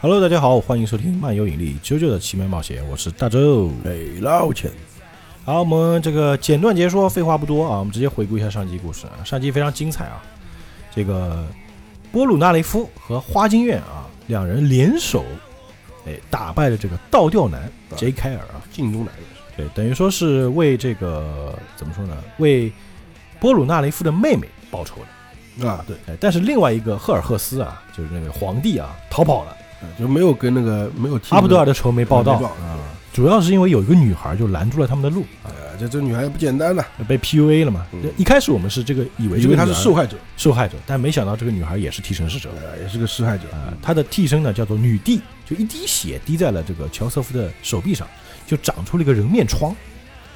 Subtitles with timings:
[0.00, 3.68] Hello，大家好，欢迎收听漫游引力啾啾的奇妙冒险，我是大周。
[3.84, 4.70] 哎，老钱，
[5.44, 9.18] 好，我们这个简短解说，废话不多啊，我们直接回顾一下上集故事啊。
[9.24, 10.22] 上集非常精彩啊，
[10.94, 11.44] 这个
[12.12, 15.24] 波鲁纳雷夫和花京院啊两人联手，
[16.06, 19.12] 哎，打败了这个倒吊男杰凯尔啊，镜中男
[19.56, 22.16] 对，等于说是为这个怎么说呢？
[22.36, 22.72] 为
[23.40, 24.94] 波鲁纳雷夫的妹妹报仇
[25.58, 25.68] 的。
[25.68, 29.56] 啊，对，哎，但是另外一个赫尔赫斯啊，就是那个皇帝啊，逃跑了。
[29.98, 32.40] 就没有跟那个没有替阿布德尔的仇没报到
[33.12, 37.84] 主要是因为有一个女孩就拦住了他们的路啊，呃，这这女孩也不简单呐，被 PUA 了嘛。
[37.92, 43.74] 嗯一开始我们是这个以为以为她是受害者，受害者，但没想到这个女孩也是替身使者呃，也是个施害者啊。
[43.82, 48.06] 她的替身呢叫做女帝，就一滴血滴在了这个乔瑟夫的手臂上，
[48.46, 49.74] 就长出了一个人面疮。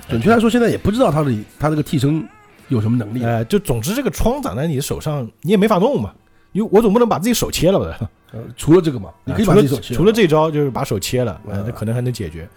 [0.09, 2.27] 准确来说，现在也不知道她的她这个替身
[2.67, 6.13] 有什么能力，哎，就总之这个疮长在你的手上，你也没法弄嘛。
[6.51, 8.11] 因为我总不能把自己手切了吧？
[8.33, 12.49] 呃，除了这个嘛，你可以把自己手切了除了这招就是把手切了，那可能还能解决。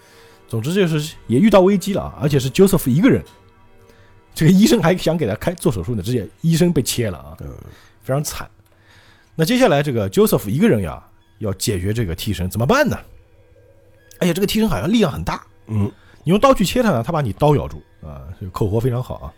[0.48, 3.24] 总之就是也遇到危机了啊，而且是 Joseph 一个人，
[4.34, 7.50] 这个医生还想给他开做手术呢，直接医生被切了啊，嗯
[8.02, 8.50] 非常惨。
[9.36, 11.04] 那接下来这个 Joseph 一个人呀，
[11.40, 12.98] 要解决这个替身怎么办呢？
[14.20, 15.92] 而且，这个替身好像力量很大，嗯，
[16.24, 19.34] 你用刀去切他呢，他把你刀咬住啊，这个口活非常好啊。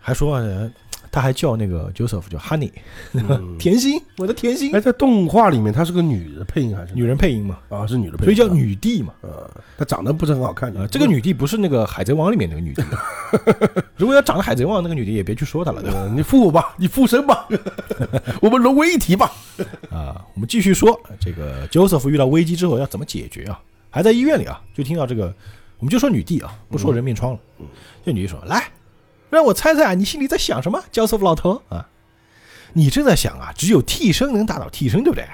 [0.00, 0.72] 还说、呃
[1.16, 2.70] 他还叫那个 Joseph 叫 Honey，、
[3.14, 7.86] 嗯 甜心，我的甜心哎，，在动画里面她是个女的配音还是女人配音嘛，啊？
[7.86, 9.14] 是女的配音，所以叫女帝嘛。
[9.22, 12.82] 呃，她长得不是很好看，啊，这个女帝不是那个海贼王里面那个女帝。
[13.96, 16.00] 如果要长得海贼王那个女帝，也别去说她了，对吧？
[16.00, 17.48] 呃，你附我吧， 你附身吧，
[18.42, 19.32] 我们融为一体吧。
[19.90, 23.58] 啊，我们继续说这个 Joseph 遇到危机之后要怎么解决啊？
[23.88, 25.32] 还在医院里啊，就听到这个，
[25.78, 27.38] 我们就说女帝啊，不说人面疮了。
[28.04, 28.62] 这女帝说：“来，
[29.30, 31.88] 让我猜猜啊，你心里在想什么，Joseph 老头啊？
[32.72, 35.26] 你正在想啊，只有替身能打倒替身，对不对？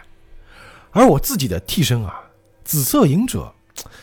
[0.90, 2.20] 而我自己的替身啊，
[2.64, 3.52] 紫色隐者，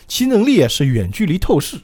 [0.08, 1.78] 其能力也是远距离透视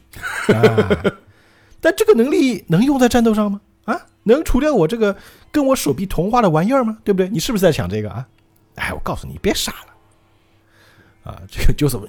[0.53, 1.13] 啊。
[1.79, 3.61] 但这个能力能用在战斗上吗？
[3.85, 5.15] 啊，能除掉我这个
[5.51, 6.97] 跟我手臂同化的玩意儿吗？
[7.03, 7.29] 对不对？
[7.29, 8.27] 你是不是在想这个啊？
[8.75, 11.41] 哎，我告诉你，别傻了啊！
[11.49, 12.07] 这个 Joseph，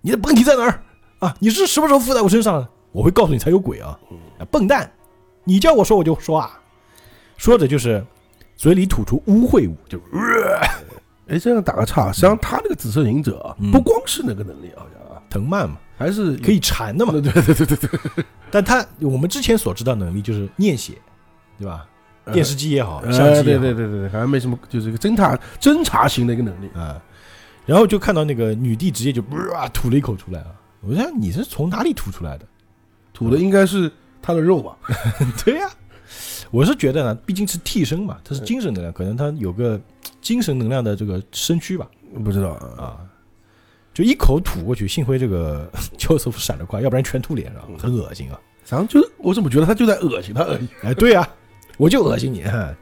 [0.00, 0.82] 你的本体在哪儿
[1.18, 1.36] 啊？
[1.40, 2.68] 你是什么时候附在我身上的？
[2.92, 3.98] 我会告诉你才有鬼啊！
[4.38, 4.90] 啊笨蛋，
[5.48, 6.60] 你叫我说我就说啊，
[7.38, 8.04] 说着就是
[8.54, 9.98] 嘴里吐出污秽物，就
[11.26, 17.12] 哎，这样打个岔，实际上他那个紫色忍者啊嗯不光是那个能力，好像啊，藤蔓嘛，还是可以缠的嘛。
[17.12, 20.92] 对对对对对对， 但他我们之前所知道能力就是念写，
[21.58, 21.86] 对吧？
[22.30, 26.68] 电视机也好，呃相机也对好，对对对对，好像没什么，就是一个侦查侦查型的一个能力。
[26.74, 27.00] 啊，
[27.64, 29.22] 然后就看到那个女帝直接就
[29.54, 30.52] 哇吐了一口出来啊！
[30.82, 32.44] 我想你是从哪里吐出来的？
[33.14, 33.90] 吐的应该是
[34.28, 34.76] 他的肉吧？
[35.42, 35.66] 对呀、
[36.50, 39.80] 我是觉得呢，毕竟是替身嘛，他是精神能量，可能他有个
[40.20, 41.88] 精神能量的这个身躯吧，
[42.22, 42.68] 不知道啊。
[42.76, 42.98] 啊，
[43.94, 45.66] 就一口吐过去，幸亏这个
[45.96, 48.38] 乔瑟夫闪得快，要不然全吐脸上，很恶心啊！
[48.68, 50.68] 然后就是我怎么觉得他就在恶心他而已？
[50.82, 51.26] 哎，对呀、
[51.78, 52.76] 我就恶心你，哼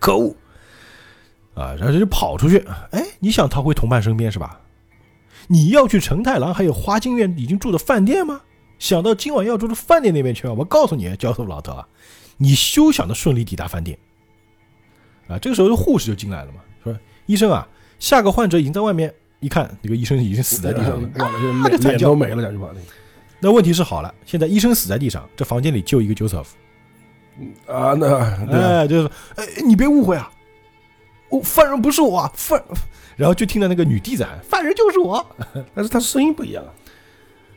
[0.00, 0.34] 可恶！
[1.52, 2.56] 啊，然后就跑出去，
[2.90, 4.58] 哎，你想逃回同伴身边是吧？
[5.46, 8.40] 你要去承太郎还有花京院已经住的饭店吗？
[8.84, 10.52] 想到今晚要住的饭店那边去啊！
[10.52, 11.88] 我告诉你，教授老头啊，
[12.36, 13.98] 你休想的顺利抵达饭店。
[15.26, 16.94] 啊，这个时候护士就进来了嘛，说
[17.24, 17.66] 医生啊，
[17.98, 21.08] 下个患者已经在外面，一看那个医生已经死在地上了。
[21.16, 22.68] 那啊这脸惨叫都没了，讲句话
[23.40, 26.48] 那问题是好了，现在医生死在地上，这房间里就一个 Joseph。
[27.66, 28.18] 啊，那
[28.52, 30.30] 哎，就是说，哎，你别误会啊，
[31.30, 32.62] 我犯人不是我啊，犯，
[33.16, 35.26] 然后就听到那个女弟在喊，犯人就是我。
[35.74, 36.68] 但是他声音不一样啊。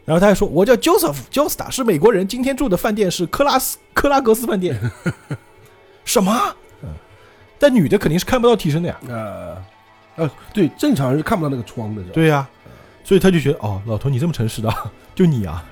[0.08, 4.80] 然后他还说，我叫 Joseph，Josta 是美国人，今天住的饭店是克拉斯克拉格斯饭店。
[6.06, 6.34] 什么？
[6.82, 6.88] 嗯，
[7.60, 8.98] 但女的肯定是看不到替身的呀。
[9.10, 9.58] 呃，
[10.16, 12.02] 呃，对，正常人是看不到那个窗的？
[12.14, 12.48] 对呀、
[13.04, 14.74] 所以他就觉得，哦，老头你这么诚实的，
[15.14, 15.66] 就你啊，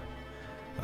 [0.80, 0.84] 啊，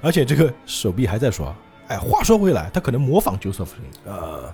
[0.00, 1.54] 而且这个手臂还在说，
[1.88, 4.10] 哎，话说回来，他可能模仿 Joseph 声音。
[4.10, 4.48] 啊，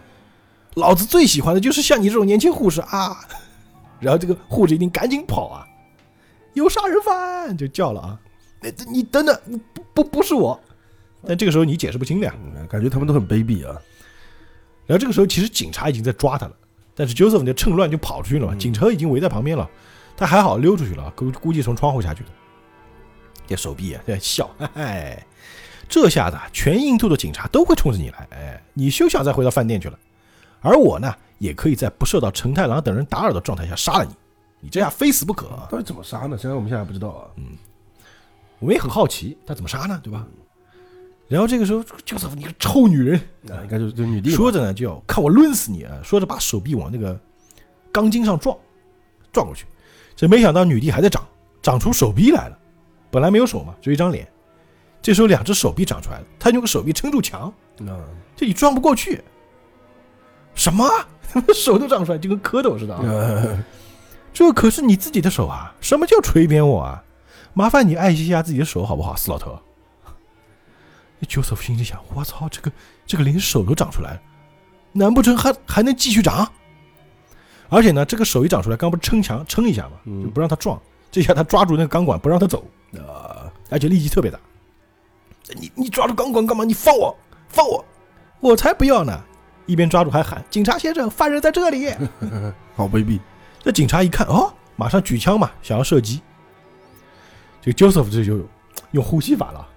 [0.74, 3.16] 老子最喜欢的就是像你这种年轻护士啊！
[4.00, 5.64] 然后这个护士一定赶紧跑啊，
[6.56, 8.18] 有杀人犯就叫了啊！
[8.60, 10.58] 你你等等，不不不是我。
[11.26, 12.34] 但这个时候你解释不清的呀。
[12.36, 13.76] 嗯感觉他们都很卑鄙啊。
[14.86, 16.52] 然后这个时候其实警察已经在抓他了，
[16.94, 19.68] 但是 Joseph 就趁乱就跑出去了警车已经围在旁边了，
[20.16, 22.30] 他还好溜出去了，估估计从窗户下去的。
[23.46, 25.24] 这手臂啊在笑，哎，
[25.88, 29.98] 这下子啊全印度的警察都会冲着你来，哎，你休想再回到饭店去了。
[30.60, 34.14] 而我呢，也可以在不受到成太郎等人打扰的状态下杀了你，
[34.60, 35.46] 你这样非死不可。
[35.70, 36.36] 到底怎么杀呢？
[36.36, 37.28] 虽然我们现在还不知道啊。
[37.36, 37.56] 嗯
[38.58, 40.26] 我们也很好奇他怎么杀呢，对吧？
[41.28, 43.20] 然后这个时候，Joseph 你个臭女人，
[43.50, 46.00] 啊，应该就是就是女帝说着呢就要看我抡死你啊！
[46.02, 47.20] 说着把手臂往那个
[47.92, 48.56] 钢筋上撞，
[49.30, 49.66] 撞过去。
[50.14, 51.22] 这没想到女帝还在长，
[51.60, 52.58] 长出手臂来了。
[53.10, 54.26] 本来没有手嘛，只有一张脸。
[55.02, 58.00] 这时候两只手臂长出来了，他用个手臂撑住墙，啊，
[58.34, 59.22] 这你撞不过去。
[60.54, 60.88] 什么？
[61.54, 62.96] 手都长出来，就跟蝌蚪似的
[64.36, 65.74] 这可是你自己的手啊！
[65.80, 67.02] 什么叫锤扁我啊？
[67.54, 69.58] 麻烦你爱惜一下自己的手好不好，死老头。
[71.22, 72.70] Joseph 心里想：我操，这个
[73.06, 74.20] 这个连手都长出来了，
[74.92, 76.46] 难不成还还能继续长？
[77.70, 80.78] 而且呢，这个手一长出来，刚不是撑墙撑一下嘛，嗯就不让他撞。
[81.10, 82.62] 这下他抓住那个钢管不让他走，
[82.92, 84.38] 呃，而且力气特别大。
[85.58, 86.62] 你你抓住钢管干嘛？
[86.62, 87.16] 你放我，
[87.48, 87.82] 放我！
[88.40, 89.18] 我才不要呢！
[89.64, 91.88] 一边抓住还喊：“警察先生，犯人在这里！”
[92.76, 93.18] 好卑鄙，
[93.66, 96.22] 这警察一看，哦，马上举枪嘛，想要射击。
[97.60, 98.48] 这个 Joseph 这就
[98.92, 99.68] 用呼吸法了，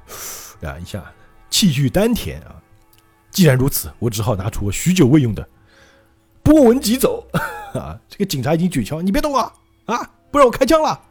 [0.70, 1.04] 啊一下
[1.50, 2.56] 气聚丹田啊。
[3.32, 5.50] 既然如此，我只好拿出我许久未用的
[6.44, 7.28] 波纹疾走
[7.74, 8.00] 啊！
[8.08, 9.52] 这个警察已经举枪，你别动啊
[9.86, 10.12] 啊！
[10.30, 11.02] 不让我开枪了。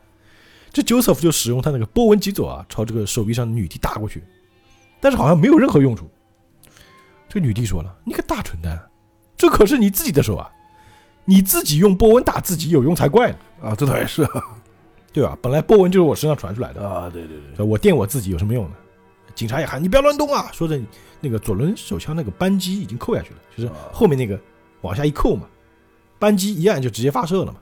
[0.72, 4.22] 这 Joseph 就使用他那个波纹疾走啊，朝这个手臂上的女帝打过去，
[5.00, 6.08] 但是好像没有任何用处。
[7.28, 8.88] 这女帝说了：“你个大蠢蛋，
[9.36, 10.48] 这可是你自己的手啊！
[11.28, 14.42] 你自己用波纹打自己有用才怪呢，啊，这倒也是啊，
[15.12, 15.36] 对吧？
[15.42, 18.76] 本来波纹就是我身上传出来的，啊，对对对，我电我自己有什么用呢？
[19.34, 20.50] 警察也喊你不要乱动啊！
[20.54, 20.80] 说着，
[21.20, 24.40] 那个左轮手枪那个扳机已经扣下去了，就是后面那个
[24.80, 25.46] 往下一扣嘛，
[26.18, 27.58] 扳机一按就直接发射了嘛。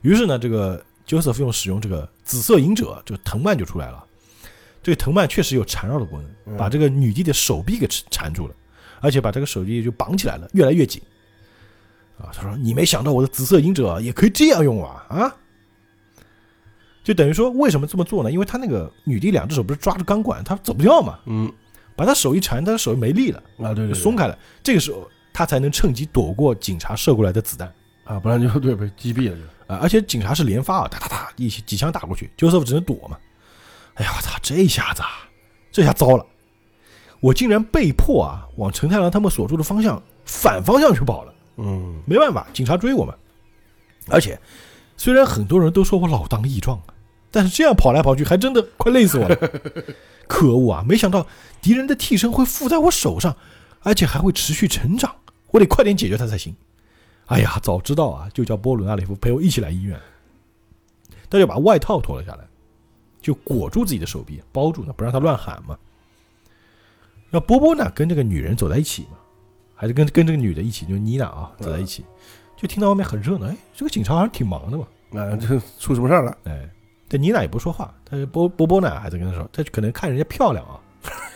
[0.00, 4.02] 于是呢，这个 Joseph 用使用这个紫色隐者，这个藤蔓就出来了。
[4.82, 8.54] 这个藤蔓确实有缠绕的功能，嗯把这个女帝的手臂给缠住了，
[9.02, 11.02] 而且把这个手臂就绑起来了，越来越紧。
[12.18, 15.34] 啊，他说：“你没想到我的紫色隐者也可以这样用啊！”啊，
[17.02, 18.30] 就等于说，为什么这么做呢？
[18.30, 21.52] 因为他那个女帝两只手不是抓着钢管，他走不掉嘛，嗯，
[21.96, 24.38] 把他手一缠，他的手没力了，啊，对对，松开了。
[24.62, 27.72] 这个时候，他才能趁机躲过警察射过来的子弹
[28.04, 29.78] 啊，不然就对被击毙了就，啊！
[29.82, 33.18] 而且警察是连发啊，哒哒哒，一起几枪打过去，Joseph 只能躲嘛。
[33.94, 34.38] 哎呀，我操！
[34.40, 35.08] 这下子啊，
[35.72, 36.24] 这下糟了，
[37.20, 41.33] 我竟然被迫啊往陈太郎他们所住的方向反方向去跑了。
[41.56, 43.14] 嗯，没办法，警察追我们。
[44.08, 44.38] 而且，
[44.96, 46.94] 虽然很多人都说我老当益壮啊，
[47.30, 49.36] 但是这样跑来跑去，还真的快累死我了。
[50.26, 50.84] 可恶啊！
[50.86, 51.26] 没想到
[51.60, 53.36] 敌人的替身会附在我手上，
[53.80, 55.14] 而且还会持续成长，
[55.50, 56.54] 我得快点解决他才行。
[57.26, 60.00] 哎呀，早知道啊，就叫波伦阿里夫陪我一起来医院。
[61.30, 62.46] 他就把外套脱了下来，
[63.20, 65.76] 就裹住自己的手臂，包住呢，不让他乱喊嘛。
[67.30, 69.13] 然后波波呢，跟这个女人走在一起嘛，
[69.84, 72.02] 还是跟跟这个女的一起，就是妮娜啊，走在一起，
[72.56, 74.86] 就听到外面很热闹，哎，这个警察好像挺忙的嘛，
[75.20, 76.34] 啊，这出什么事儿了？
[76.44, 76.66] 哎，
[77.06, 80.80] 这妮娜也不说话，但是波波波呢还在跟他说，他可能看人家漂亮啊，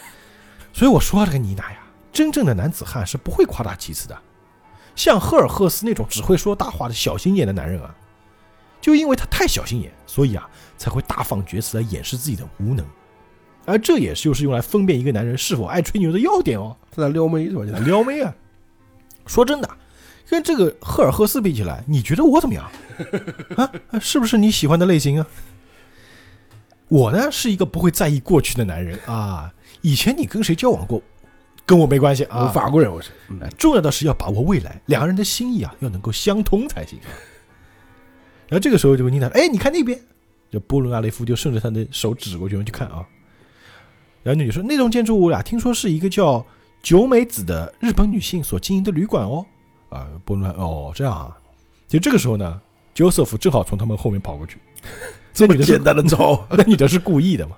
[0.72, 1.78] 所以我说这个妮娜呀，
[2.10, 4.18] 真正的男子汉是不会夸大其词的，
[4.96, 7.94] 像赫尔赫斯那种只会说大话的小心眼的男人啊，
[8.80, 10.48] 就因为他太小心眼，所以啊
[10.78, 12.82] 才会大放厥词来掩饰自己的无能，
[13.68, 16.74] 而这也是就是用来分辨一个男人是否爱吹牛的要点哦。
[16.90, 17.64] 他在撩妹是吧？
[17.70, 18.34] 在撩妹啊！
[19.26, 19.68] 说真的，
[20.28, 22.70] 跟这个赫尔赫斯比起来，你觉得我怎么样？
[23.56, 23.70] 啊，
[24.00, 25.26] 是不是你喜欢的类型啊？
[26.88, 29.52] 我呢是一个不会在意过去的男人啊。
[29.82, 31.02] 以前你跟谁交往过，
[31.66, 32.48] 跟我没关系我啊。
[32.48, 33.10] 法国人我是，
[33.58, 36.98] 重要的是要把握未来，两个人的心意啊要能够相通才行。
[38.48, 40.00] 然后这个时候就问妮娜，哎，你看那边，
[40.50, 43.06] 就波伦阿雷夫就顺着他的手指过去，我们去看啊。
[44.28, 46.44] 然后女的说，那栋建筑物呀，听说是一个叫
[46.82, 49.46] 九美子的日本女性所经营的旅馆哦。
[49.88, 51.34] 啊，波伦哦，这样啊。
[51.88, 52.60] 就这个时候呢
[52.94, 54.58] ，Joseph 正好从他们后面跑过去，
[55.32, 57.56] 这女的简单的招，那女的是故意的嘛？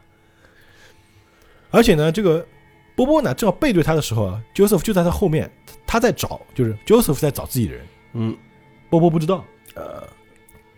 [1.73, 2.47] 而且呢，这个
[2.95, 5.51] 波波呢正好背对他的时候啊，Joseph 就在他后面，
[5.85, 8.37] 他在找，就是 Joseph 在找自己的人，嗯，
[8.89, 9.45] 波波不知道。
[9.75, 10.07] 呃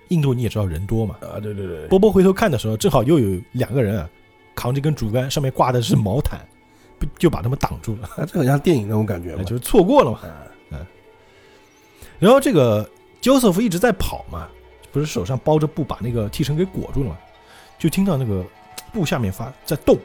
[0.08, 4.08] 印度你也知道人多嘛，啊，对对对，波波回头看的时候，正好又有两个人啊，
[4.54, 6.40] 扛着一根竹竿，上面挂的是毛毯，
[6.98, 10.20] 不就把他们挡住了，啊， 这很像电影那种感觉嘛，就是错过了嘛。
[10.70, 10.86] 嗯。
[12.18, 12.88] 然后这个
[13.20, 14.48] Joseph 一直在跑嘛，
[14.92, 17.18] 不是手上包着布把那个替身给裹住了嘛，
[17.78, 18.44] 就听到那个
[18.92, 19.98] 布下面发在动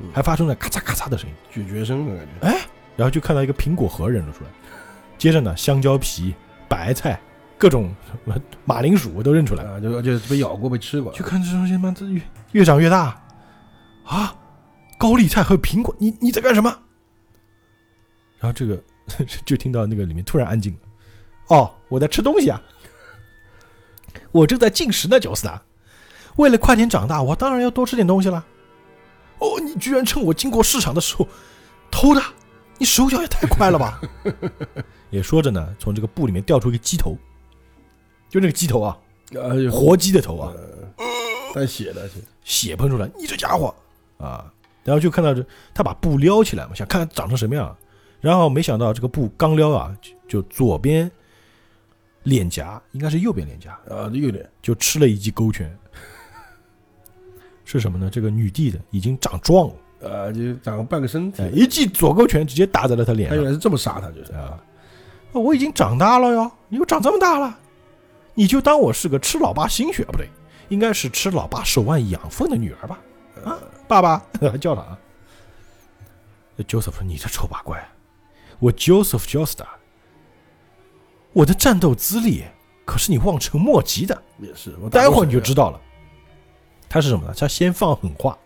[0.00, 2.60] 嗯，还发出了咔嚓咔嚓的声音，咀嚼声的感觉，哎
[2.96, 4.50] 然后就看到一个苹果核扔了出来，
[5.18, 6.34] 接着呢香蕉皮、
[6.68, 7.18] 白菜、
[7.56, 12.20] 各种什么马铃薯都认出来，啊，就就被咬过被吃过，就看这东西妈这越
[12.52, 13.20] 越长越大
[14.04, 14.36] 啊！
[14.98, 16.70] 高丽菜和苹果，你你在干什么？
[18.38, 18.82] 然后这个
[19.44, 20.78] 就听到那个里面突然安静了。
[21.48, 22.62] 哦，我在吃东西啊，
[24.32, 25.60] 我正在进食呢，九斯达。
[26.36, 28.44] 为了快点长大，我当然要多吃点东西了。
[29.38, 31.28] 哦，你居然趁我经过市场的时候
[31.90, 32.22] 偷的，
[32.78, 34.00] 你手脚也太快了吧！
[35.10, 37.16] 也说着呢，从这个布里面掉出一个鸡头，
[38.28, 38.98] 就那个鸡头啊，
[39.32, 40.52] 呃，活鸡的头啊，
[41.54, 43.74] 带血的，是血喷出来，你这家伙
[44.24, 44.52] 啊！
[44.82, 47.76] 然后就看到这，他把布撩起来嘛，想看看长成什么样。
[48.20, 51.10] 然后没想到这个布刚撩啊，就就左边
[52.22, 55.76] 脸颊，应该是右边脸颊，啊，右脸就吃了一记勾拳。
[57.66, 58.10] 是什么呢？
[58.10, 64.62] 这个女帝的已经长壮了，呃，就长个半个身体哎，，一记左勾拳直接打在了他脸上他原来是这么杀他，就是啊！
[65.32, 67.58] 我已经长大了哟，你又长这么大了，
[68.34, 70.28] 你就当我是个吃老爸心血，不对，
[70.68, 73.00] 应该是吃老爸手腕养分的女儿吧？
[73.44, 74.98] 啊，爸爸还 叫他啊。
[76.68, 77.84] Joseph 说：“你这丑八怪，
[78.60, 79.66] 我 Joseph Joestar，
[81.32, 82.44] 我的战斗资历
[82.84, 84.22] 可是你望尘莫及的。
[84.38, 84.74] 也是。
[84.80, 85.80] 我待会儿你就知道了。
[86.88, 87.34] 他是什么呢？
[87.36, 88.38] 他先放狠话，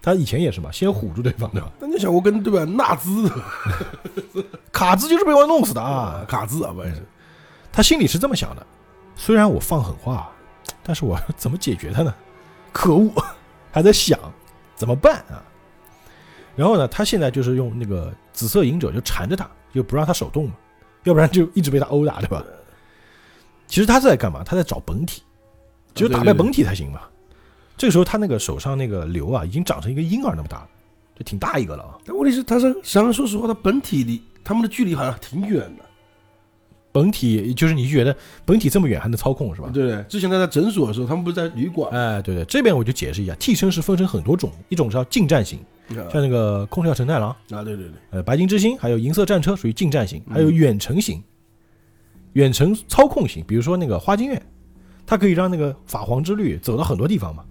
[0.00, 1.70] 他以前也是嘛，先唬住对方，对吧？
[1.78, 2.64] 那你想，我跟对吧？
[2.64, 3.30] 纳兹
[4.72, 6.24] 卡兹就是被我弄死的啊，啊！
[6.26, 7.02] 卡兹啊，不是
[7.70, 8.66] 他心里是这么想的：
[9.16, 10.32] 虽然我放狠话，
[10.82, 12.14] 但是我 怎么解决他呢？
[12.72, 13.12] 可恶，
[13.72, 14.16] 还在想
[14.76, 15.42] 怎么办啊？
[16.54, 20.54] 然后呢，他现在就是用那个紫色隐者就缠着他，就不让他手动嘛，
[21.04, 22.44] 要不然就一直被他殴打，对吧？
[23.66, 24.44] 其实他是在干嘛？
[24.44, 25.22] 他在找本体，
[25.94, 27.00] 只有打败本体才行嘛。
[27.74, 30.68] 这个时候他那个手上那个瘤啊，已经长成一个婴儿那么大了，
[31.16, 31.98] 就挺大一个了啊。
[32.04, 35.84] 但问题是，他是实际上说实话，他本体离他们的距离好像挺远的，
[36.92, 39.70] 本体就是你觉得本体这么远还能操控是吧？
[39.72, 40.04] 对对？
[40.08, 45.58] 之前他在诊所的时候，他们不是在旅馆，哎，对对，这边我就解释一下，替身是分成很多种，一种叫近战型，
[45.88, 51.22] 啊，像那个空调承太郎啊，对对对，呃，白金之星，还有银色战车属于近战型，还有远程型，
[52.34, 54.42] 远程操控型，比如说那个花京院，
[55.06, 57.42] 它可以让那个法皇之律走到很多地方嘛，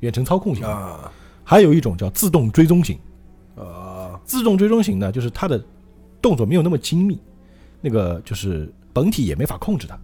[0.00, 0.64] 远程操控型。
[0.64, 1.10] 啊
[1.42, 2.96] 还有一种叫自动追踪型，
[3.56, 5.60] 啊，自动追踪型呢，就是它的
[6.22, 7.18] 动作没有那么精密，
[7.80, 9.98] 那个就是本体也没法控制它，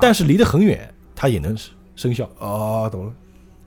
[0.00, 1.56] 但是离得很远，它也能
[1.96, 3.12] 生效哦，懂了，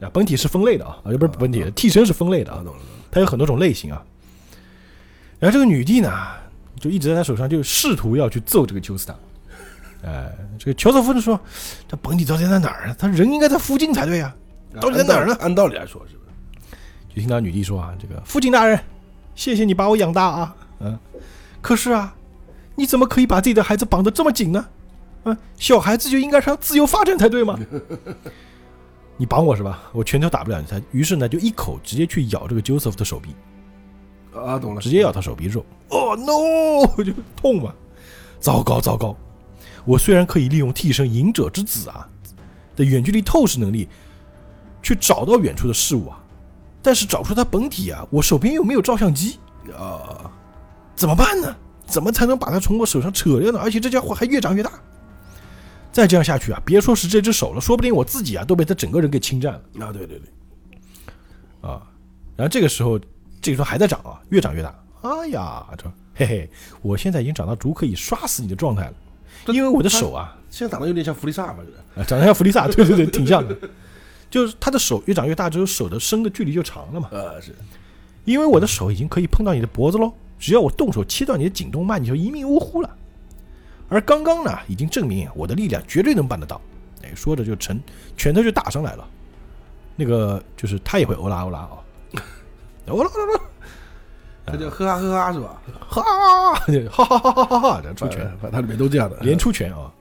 [0.02, 0.10] 啊。
[0.14, 4.04] 本体是分类的啊，啊，不是本体，替身是分类的啊，啊，懂了，它有很多种类型啊。
[5.40, 6.12] 然后这个女帝呢，
[6.80, 9.16] 就一直在他手上，就试图要去揍这个丘斯塔。
[10.06, 11.40] 哎，这个乔瑟夫就说
[11.90, 12.96] ：“这本体到底在哪儿呢？
[13.00, 14.36] 他人应该在附近才对呀、
[14.80, 17.16] 到底在哪儿呢按道理来说，是不是？
[17.16, 18.80] 就听到女帝说啊：“这个父亲大人，
[19.34, 21.00] 谢谢你把我养大啊，嗯，
[21.60, 22.16] 可是啊，
[22.76, 24.68] 你怎么可以把自己的孩子绑得这么紧呢？
[25.24, 27.58] 啊，小孩子就应该让自由发展才对吗？
[29.18, 29.82] 你绑我是吧？
[29.94, 30.68] 我拳头打不了你。
[30.68, 33.34] 他于是呢，就一口直接去咬这个 Joseph 的手臂，
[34.38, 35.66] 啊，懂了，直接咬他手臂肉。
[35.90, 37.74] 哦 no， 就痛嘛！
[38.40, 39.16] 糟糕糟糕！
[39.86, 42.08] 我虽然可以利用替身隐者之子啊
[42.76, 43.88] 的远距离透视能力，
[44.84, 46.22] 去找到远处的事物啊，
[46.82, 49.40] 但是找出他本体啊，我手边又没有照相机，
[49.78, 50.30] 啊，
[50.96, 51.56] 怎么办呢？
[51.86, 53.60] 怎么才能把它从我手上扯掉呢？
[53.60, 54.72] 而且这家伙还越长越大，
[55.92, 59.62] 再这样下去啊，别说是这只手了，说不定我自己啊都被他整个人给侵占了。
[59.86, 61.82] 啊，对对对，啊，
[62.36, 63.00] 然后这个时候，
[63.42, 64.76] 这个时候还在长啊，越长越大。
[65.02, 66.50] 哎呀，这嘿嘿，
[66.82, 68.94] 我现在已经长到足可以刷死你的状态了，
[69.54, 73.56] 因为我的手啊，现在长得有点像弗利萨吧，就是啊长得像弗利萨， 对对对，挺像的。
[74.30, 77.10] 就是他的手越长越大之后，手的伸的距离就长了嘛。
[77.10, 77.56] 啊，是
[78.26, 82.96] 因为我的手已经可以碰到你的脖子喽，只要我动手切断你的颈动脉，你就一命呜呼了。
[83.90, 86.60] 而刚刚呢，已经证明我的力量绝对能办得到。
[87.04, 87.80] 哎，说着就成
[88.18, 89.08] 拳头就打上来了。
[89.96, 91.78] 那个就是他也会欧拉欧拉啊，
[92.88, 93.40] 欧拉欧拉
[94.46, 95.62] 他就呵哈呵哈是吧？
[95.90, 96.04] 哈，
[96.92, 99.92] 哈哈哈哈哈出拳，反正它里面都这样的，连出拳啊！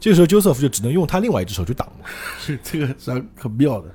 [0.00, 2.06] 这个时候，Joseph 就只能用他另外一只手去挡了，
[2.40, 3.88] 是这个实际上很妙的，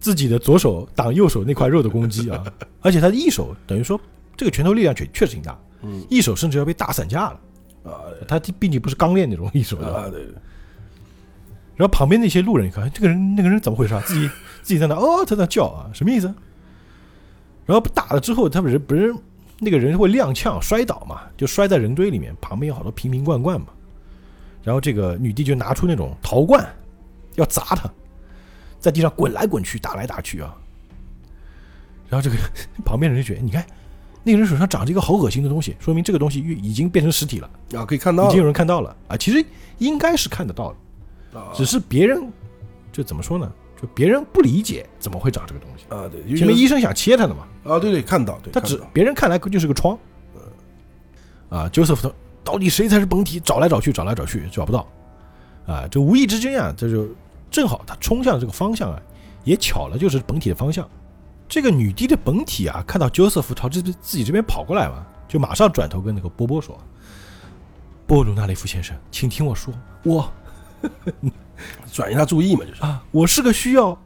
[0.00, 2.42] 自己的左手挡右手那块肉的攻击啊，
[2.80, 4.00] 而且他的一手等于说
[4.36, 7.40] 这个拳头力量确确实挺大，嗯一手甚至要被打散架了。
[7.84, 10.34] 啊他毕竟不是刚练那种一手的，啊，对对，
[11.76, 14.02] 然后旁边那些路人一看，这个人那个人怎么回事啊？
[14.06, 14.26] 自己
[14.62, 16.32] 自己在那哦，他在叫啊，什么意思？
[17.66, 19.14] 然后打了之后，他不是不是
[19.58, 23.66] 那个人会踉跄摔倒嘛，就摔在人堆里面，旁边有好多瓶瓶罐罐嘛。
[24.62, 26.66] 然后这个女帝就拿出那种陶罐，
[27.34, 27.90] 要砸他，
[28.78, 30.56] 在地上滚来滚去，打来打去啊。
[32.08, 32.36] 然后这个
[32.82, 33.62] 旁边人就觉得，你看
[34.24, 39.16] 那个人手上长着一个好恶心的东西，说明这个东西已经变成实体了，啊，可以看到已经有人看到了啊。
[39.16, 39.44] 其实
[39.78, 41.38] 应该是看得到的。
[41.38, 42.32] 啊只是别人
[42.90, 43.52] 就怎么说呢？
[43.80, 45.84] 就别人不理解怎么会长这个东西。
[45.88, 49.98] 啊，对，因为医生想切他的嘛，啊，对对，看到，对，他只别人看来就是个疮。
[51.50, 53.38] 啊，Joseph 说到底谁才是本体？
[53.40, 54.86] 找来找去，找来找去找不到。
[55.66, 57.08] 啊，这无意之间啊，这就
[57.50, 59.00] 正好他冲向这个方向啊，
[59.44, 60.88] 也巧了就是本体的方向。
[61.48, 66.78] 这个女帝的本体啊，看到 Joseph 朝这边自己这边跑过来嘛，就马上转头跟那个波波说
[68.06, 69.72] ：“波鲁纳雷夫先生，请听我说，
[70.02, 70.32] 我
[71.92, 73.96] 转移他注意嘛，就是啊，我是个需要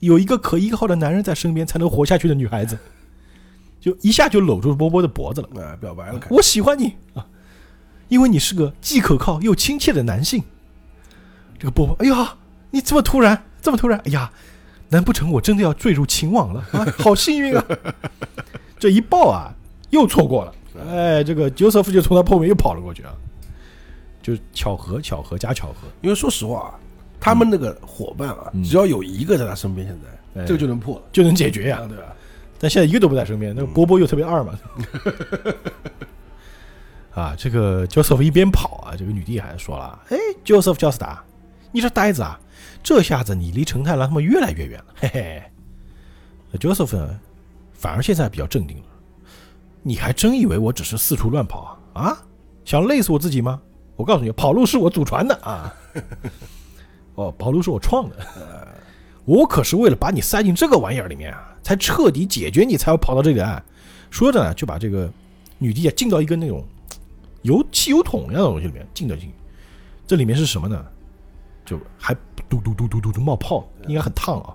[0.00, 2.78] 有一个可依靠的男人在身边才能活下去的女孩子。”
[3.80, 5.60] 就一下就搂住波波的脖子了。
[5.60, 7.26] 啊，表白了，我喜欢你啊，
[8.06, 10.44] 因为你是个既可靠又亲切的男性。
[11.58, 12.36] 这个波波，哎呀，
[12.70, 14.30] 你这么突然，这么突然，哎呀，
[14.92, 16.86] 难不成我真的要坠入情网了 啊？
[16.98, 17.64] 好幸运啊！
[18.78, 19.50] 这一抱啊，
[19.90, 20.54] 又错过了。
[20.88, 23.12] 哎，这个 Joseph 就从他后面又跑了过去啊，
[24.22, 25.88] 就是巧合，巧合加巧合。
[26.02, 26.74] 因为说实话啊，
[27.18, 32.04] 他们那个伙伴啊，嗯只要有一个在他身边，现在哎这个就能破了，就能解决呀、啊，对吧？
[32.58, 34.52] 但现在一个都不在身边，那个波波又特别二嘛。
[37.14, 41.22] 啊，这个 Joseph 一边跑啊，这个女帝还说了：“哎，Joseph 焦斯达，
[41.70, 42.38] 你这呆子啊，
[42.82, 47.20] 这下子你离陈太郎他们越来越远了。”嘿嘿，Joseph 呢，
[47.72, 48.84] 反而现在比较镇定了。
[49.82, 52.02] 你还真以为我只是四处乱跑啊？
[52.02, 52.22] 啊，
[52.64, 53.60] 想累死我自己吗？
[53.96, 55.74] 我告诉你，跑路是我祖传的啊。
[57.16, 58.16] 哦，跑路是我创的。
[59.24, 63.62] 我可是为了把你塞进这个玩意儿里面啊，才彻底解决你，才要跑到这里来。
[64.10, 65.10] 说着呢，就把这个
[65.58, 66.64] 女帝啊进到一个那种
[67.42, 69.34] 油汽油桶一样的东西里面，进了进去。
[70.06, 70.84] 这里面是什么呢？
[71.72, 72.14] 就还
[72.48, 74.54] 嘟嘟嘟嘟嘟嘟冒泡，应该很烫啊。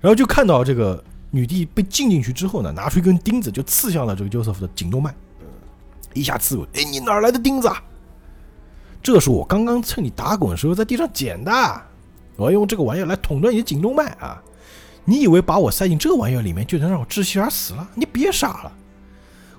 [0.00, 5.12] 然后就看到这个女帝被浸进去之后呢，拿出一根钉子就刺向了这个 Joseph 的颈动脉，
[6.14, 6.80] 一下刺过去。
[6.80, 7.82] 哎，你哪来的钉子啊？
[9.02, 11.82] 这是我刚刚趁你打滚的时候在地上捡的。
[12.36, 14.40] 我要用这个玩意儿来捅断你的颈动脉啊！
[15.04, 17.88] 你以为把我塞进这玩意儿里面就能让我窒息而死了？
[17.94, 18.72] 你别傻了！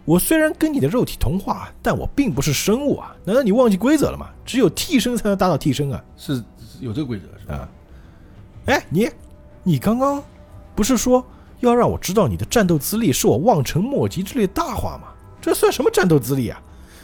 [0.03, 3.15] 我虽然跟你的肉体同化，但我并不是生物啊！
[3.24, 4.29] 难道你忘记规则了吗？
[4.43, 6.03] 只有替身才能打倒替身啊！
[6.18, 6.44] 是是
[6.81, 7.53] 有这个规则是吧？
[7.53, 7.70] 啊，
[8.66, 9.09] 哎，你，
[9.64, 10.22] 你刚刚
[10.75, 11.24] 不是说
[11.59, 15.09] 要让我知道你的战斗资历是我望尘莫及之类的大话吗？
[15.40, 16.59] 这算什么战斗资历啊？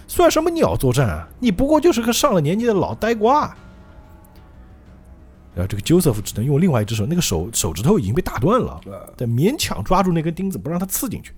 [0.08, 1.28] 算什么鸟作战啊？
[1.40, 3.58] 你不过就是个上了年纪的老呆瓜啊。
[5.54, 11.34] 然后这个 Joseph 只能用另外一只手，那个手手指头已经被打断了，啊，但勉强抓住那根钉子，不让它刺进去。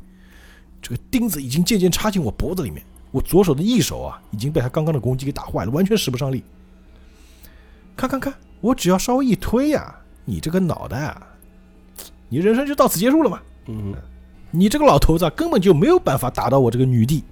[0.81, 6.43] 这个钉子已经渐渐插进我脖子里面，我左手的一手啊，已经被他刚刚的攻击给打坏了，完全使不上力。
[7.95, 9.93] 看看看，我只要稍微一推呀、
[10.25, 11.27] 你这个脑袋啊，
[12.29, 13.41] 你人生就到此结束了嘛。
[13.67, 13.93] 嗯，
[14.51, 17.23] 你这个老头子啊，根本就没有办法打到我这个女帝。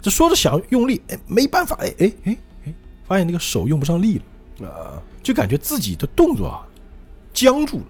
[0.00, 2.74] 这说着想用力，哎，没办法，哎哎哎哎，
[3.06, 4.68] 发现那个手用不上力了。
[4.68, 6.66] 啊，就感觉自己的动作啊
[7.32, 7.84] 僵住了。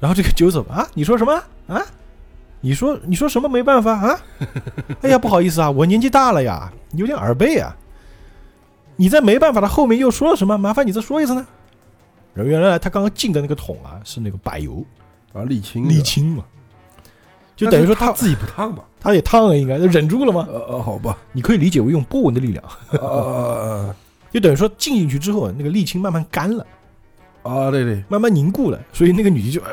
[0.00, 1.32] 然后这个 Joseph 啊，你说什么
[1.66, 1.84] 啊？
[2.60, 4.20] 你说你说什么没办法啊？
[5.02, 7.76] 哎呀，不好意思啊，我年纪大了呀，有点耳背啊。
[8.96, 10.58] 你在没办法的后面又说了什么？
[10.58, 11.46] 麻烦你再说一次呢。
[12.34, 14.84] 然后原来他刚刚进的那个桶啊，是那个柏油
[15.32, 16.44] 啊，沥青，沥，青嘛，
[17.54, 18.84] 就等于说他他自己不烫吧？
[19.00, 20.46] 他也烫了，应该忍住了吗？
[20.50, 22.64] 呃呃，好吧，你可以理解为用波纹的力量，
[23.00, 23.94] 啊
[24.30, 26.66] 就等于说进进去之后，那个沥青慢慢干了。
[27.44, 29.70] 啊，对对，慢慢凝固了，所以那个女的就、呃、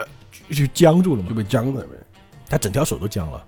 [0.49, 2.04] 就就僵住了嘛就，被僵在那边。
[2.49, 3.45] 她整条手都僵了。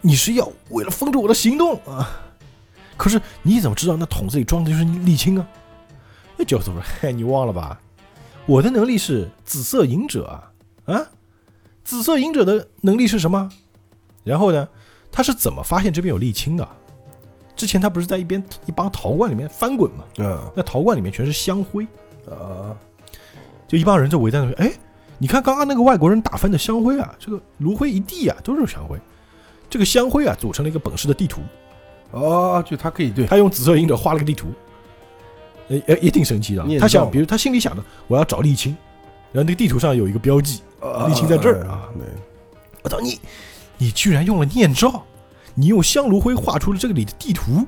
[0.00, 2.08] 你是要为了封住我的行动啊？
[2.96, 5.46] 可是你怎么知道那桶子里装的就是沥青啊？
[6.36, 7.80] 那教授说：“嘿，你忘了吧？
[8.46, 10.52] 我的能力是紫色隐者啊
[10.92, 11.06] 啊！
[11.84, 13.50] 紫色隐者的能力是什么？
[14.24, 14.68] 然后呢，
[15.10, 16.68] 他是怎么发现这边有沥青的？
[17.54, 20.04] 之前他不是在一边一帮陶罐里面翻滚吗？
[20.18, 21.86] 嗯那陶罐里面全是香灰，
[22.28, 22.74] 啊，
[23.68, 24.72] 就一帮人就围在那边，哎，
[25.22, 28.98] 你看刚刚那个外国人打翻的香灰啊，这个炉灰一地啊，都是香灰。
[29.70, 31.42] 这个香灰啊，组成了一个本市的地图。
[32.10, 34.48] 哦，就他可以对，他用紫色隐者画了个地图，
[35.68, 36.66] 呃呃，也挺神奇的。
[36.80, 38.76] 他想，比如他心里想的，我要找沥青，
[39.30, 40.60] 然后那个地图上有一个标记。
[40.80, 42.04] 沥青在这儿啊对，
[42.82, 43.20] 我操你，
[43.78, 45.04] 你居然用了念照，
[45.54, 47.64] 你用香炉灰画出了这个里的地图，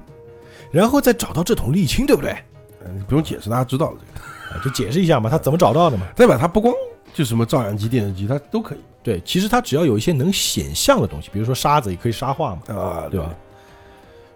[0.72, 2.36] 然后再找到这桶沥青，对不对？
[2.84, 4.26] 嗯，不用解释，大家知道了这个。
[4.54, 6.06] 啊，就解释一下嘛，他怎么找到的嘛？
[6.16, 6.74] 再把他不光
[7.14, 12.62] 就什么照相机、电视机，它都可以对，其实它只要有一些能显像的东西，比如说沙子也可以沙画嘛。
[12.74, 13.32] 啊，对吧？？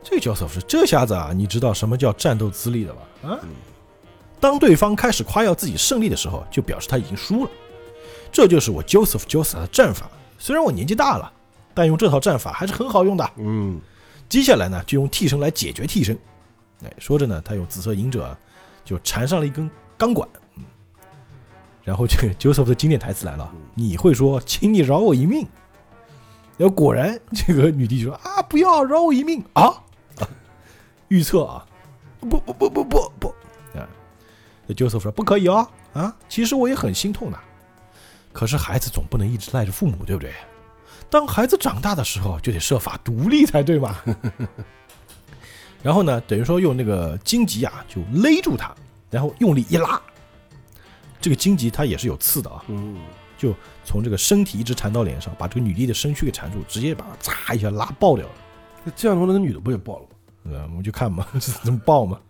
[0.05, 3.29] 这个角色是这下子啊，你知道什么叫战斗资历了吧？
[3.31, 3.39] 啊，
[4.39, 7.51] 当对方开始夸耀自己胜利的时候，就表示他已经输了。
[8.31, 10.09] 这就是我 Joseph Joseph 的战法。
[10.39, 11.33] 虽然我年纪大了，
[11.75, 13.31] 但用这套战法还是很好用的。
[13.39, 13.81] 嗯，
[14.29, 16.17] 接下来呢，就用替身来解决替身。
[16.85, 18.39] 哎，说着呢，他用紫色隐者啊
[18.85, 20.29] 就缠上了一根钢管。
[21.89, 25.49] 嗯，然后这个 Joseph 的经典台词来了：“你会说，请你饶我一命。”
[26.59, 29.63] 然后果然，这个女帝就说：“啊，不要饶我一命啊！”
[30.21, 30.29] 啊
[31.09, 31.65] 预测啊，
[32.21, 33.29] 不不不不不不
[33.79, 33.89] 啊！
[34.67, 37.39] 那 Joseph 说：“不可以哦，啊，其实我也很心痛的。
[38.35, 40.35] 可是孩子总不能一直赖着父母，对不对？
[41.09, 43.97] 当孩子长大的时候，就得设法独立才对嘛。
[45.83, 48.75] 然后呢，等于说用那个荆棘啊，就勒住他，
[49.11, 49.99] 然后用力一拉，
[51.21, 52.97] 这个荆棘它也是有刺的啊，嗯，
[53.37, 53.55] 就
[53.85, 58.33] 从这个身体一直缠到脸上，把这个女帝的身躯给缠住，直接把它嚓一下拉爆掉了。
[58.85, 60.09] 那这样的话，那个女的不也爆了吗？
[60.45, 62.21] 嗯，我们就看嘛，这 怎么爆嘛？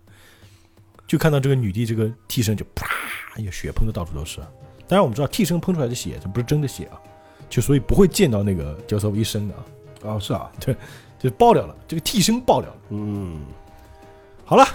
[1.06, 2.86] 就看到这个女帝这个替身就啪，
[3.36, 4.40] 一个血喷的到处都是。
[4.86, 7.00] 当然我们知道替身喷出来的血，这不是真的血啊，
[7.48, 9.64] 就所以不会溅到那个焦瑟夫一身的啊，
[10.02, 10.74] 哦，是啊，对
[11.18, 12.76] 就爆掉了，这个替身爆掉了。
[12.90, 13.40] 嗯，
[14.44, 14.66] 好了，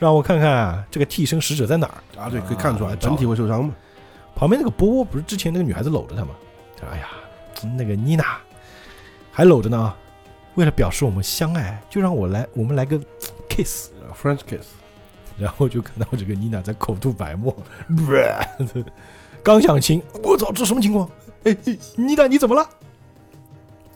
[0.00, 2.20] 让我看看啊这个替身使者在哪儿。
[2.20, 3.72] 啊，对，可以看出来啊整体会受伤嘛。
[4.34, 6.30] 旁边那个波波不是之前那个女孩子搂着他吗？
[6.76, 7.06] 他说：“哎呀，
[7.76, 8.38] 那个妮娜
[9.30, 9.94] 还搂着呢。
[10.56, 12.98] 为了表示我们相爱，就让我来，我们来个
[13.48, 13.90] kiss。
[14.02, 14.66] 呃 French kiss，
[15.38, 17.54] 然后就看到这个妮娜在口吐白沫，
[19.44, 21.08] 刚想亲，我操，这什么情况？
[21.44, 22.68] 哎，哎妮娜你怎么了？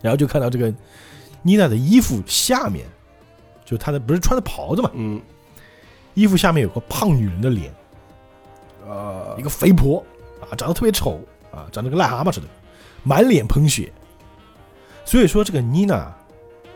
[0.00, 0.72] 然后就看到这个
[1.42, 2.86] 妮娜的衣服下面，
[3.64, 5.20] 就她的不是穿的袍子嘛，嗯，
[6.14, 7.74] 衣服下面有个胖女人的脸，
[8.86, 10.04] 呃一，个肥婆。
[10.40, 11.20] 啊，长得特别丑。
[11.50, 12.46] 啊，长得跟癞蛤蟆似的，
[13.04, 13.92] 满脸喷血。
[15.04, 16.12] 所以说这个妮娜，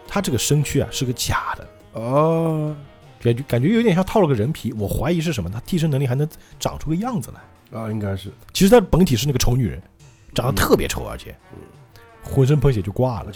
[0.07, 2.77] 她这个身躯啊是个假的，哦，
[3.21, 4.73] 感觉感觉有点像套了个人皮。
[4.75, 5.51] 我怀疑是什么？
[5.51, 6.29] 她替身能力还能
[6.61, 7.41] 长出个样子来。
[7.77, 9.83] 啊，应该是，其实她本体是那个丑女人，
[10.33, 11.37] 长得特别丑，而且
[12.23, 13.33] 浑身喷血就挂了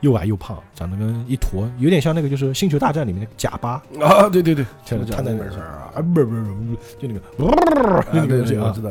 [0.00, 7.20] 又矮又胖，长得跟一坨，有点像那个就是《星球大战》里面那个贾巴，啊，对对对，就是他那个啊，啊，不不不不，就那个，
[8.12, 8.80] 那个东西啊知。
[8.80, 8.90] 道，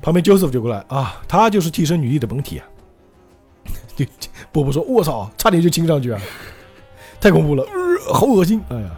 [0.00, 2.66] 旁边 Joseph 就过来啊，他就是替身女帝的本体啊。
[3.96, 4.04] 就
[4.50, 6.20] 波波说：“我操，差点就亲上去啊，
[7.20, 8.90] 太恐怖了，呃，好恶心！”哎呀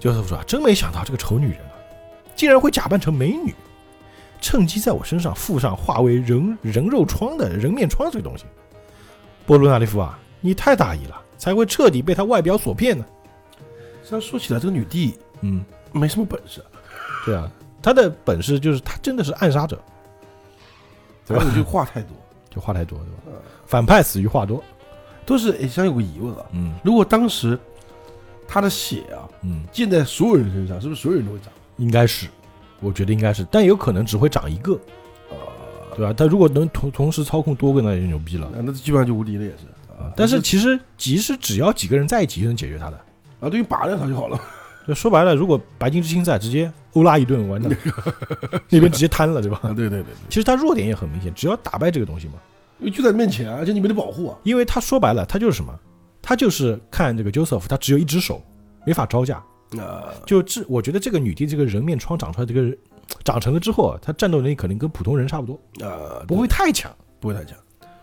[0.00, 1.76] ，Joseph 说：“真没想到这个丑女人啊，
[2.34, 3.54] 竟然会假扮成美女，
[4.40, 8.44] 趁机在我身上附上化为人人肉疮的人面疮这个东西。”
[9.46, 13.04] 波鲁纳利夫啊，你太大意了，才会彻底被他外表所骗呢。
[14.02, 16.62] 这样说起来，这个女帝嗯，没什么本事，
[17.24, 17.50] 对啊，
[17.82, 19.78] 她的本事就是她真的是暗杀者，
[21.26, 21.42] 对吧？
[21.42, 22.10] 还有就话太多，
[22.50, 23.20] 就话太多，对吧？
[23.26, 23.32] 嗯？
[23.66, 24.62] 反派死于话多。
[25.26, 26.74] 都是诶，想有个疑问啊，嗯。
[26.84, 27.58] 如果当时
[28.46, 31.48] 他的血啊嗯，溅在所有人身上，是不是所有人都会长？
[31.78, 32.26] 应该是，
[32.80, 34.80] 我觉得应该是，但有可能只会长一个，呃，
[35.96, 36.12] 对吧？
[36.12, 38.50] 他如果能同同时操控多个，那就牛逼了。
[38.54, 39.66] 那那基本上就无敌了，也是
[39.98, 40.12] 啊。
[40.16, 43.00] 但是其实即使只要几个人在一起就能解决他的。
[43.40, 44.40] 啊，对于拔掉他就好了。
[44.86, 47.74] 就说白了，如果白金之星在，直接欧拉一顿完蛋，
[48.68, 49.58] 那边直接瘫了，对吧？
[49.62, 52.34] 啊，对对对对，其实他弱点也很明显，只要打败这个东西嘛，
[52.80, 54.36] 因为就在面前啊，而且你没得保护啊。
[54.42, 55.74] 因为他说白了，他就是什么？
[56.20, 58.42] 他就是看这个 Joseph，他只有一只手，
[58.84, 59.42] 没法招架。
[59.78, 62.76] 啊，就这，我觉得这个女帝这个人面疮长出来，这个
[63.24, 67.56] 长成了之后啊，她战斗能力可能跟普通人差不多，呃，不会太强，不会太强，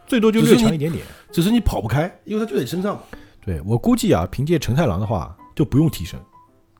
[0.07, 1.03] 最多就略强一点点。
[1.31, 3.03] 只是你跑不开，因为他就在你身上嘛。
[3.43, 6.19] 对我估计啊，凭借陈太郎的话，就不用替身，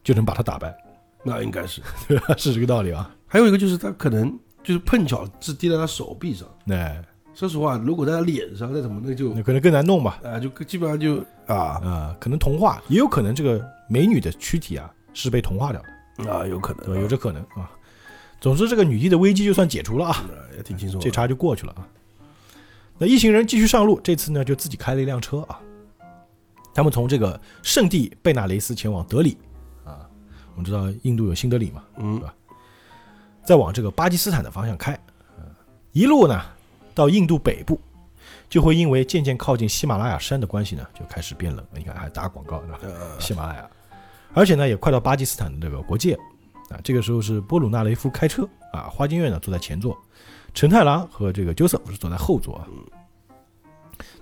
[0.04, 0.76] 就能把他打败，
[1.24, 1.82] 那应该是。
[2.08, 2.36] 对吧？
[2.38, 3.10] 是这个道理啊。
[3.26, 6.48] 还有一个就是他可能就是碰巧是滴在他手臂上。
[6.66, 7.02] 那
[7.34, 10.20] 说实话，如果在他脸上那怎么那就那可能更难弄吧。
[10.24, 15.82] 啊，就基本上就啊啊、可能同化，也有可能这个美女的躯体啊是被同化掉
[16.18, 17.02] 的，啊，有可能对？
[17.02, 17.72] 有这可能啊。
[18.42, 20.26] 总之，这个女帝的危机就算解除了啊，啊
[20.58, 21.00] 也挺轻松。
[21.00, 21.88] 这茬就过去了啊。
[22.98, 25.60] 那一行人继续上路，这次呢就自己开了一辆车啊。
[26.74, 29.38] 他们从这个圣地贝纳雷斯前往德里
[29.86, 30.10] 啊，
[30.54, 32.34] 我们知道印度有新德里嘛，嗯对吧
[33.44, 34.94] 再往这个巴基斯坦的方向开，
[35.38, 35.44] 呃
[35.92, 36.42] 一路呢
[36.96, 37.80] 到印度北部，
[38.50, 41.66] 就会因为渐渐靠近喜马拉雅山的关系呢，就开始变冷。
[41.76, 42.80] 你看还打广告对吧？
[42.84, 43.70] 呃喜马拉雅，
[44.34, 46.22] 而且呢也快到巴基斯坦的这个国界了
[46.72, 46.80] 啊。
[46.84, 49.98] 这个时候是波鲁纳雷夫开车啊，花京院呢坐在前座，
[50.54, 52.68] 陈太郎和这个鸠瑟是坐在后座啊。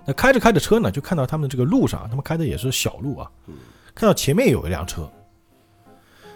[0.04, 3.30] 那开着开着车呢，就看到他们这个路上，他们开的也是小路啊，
[3.94, 5.10] 看到前面有一辆车。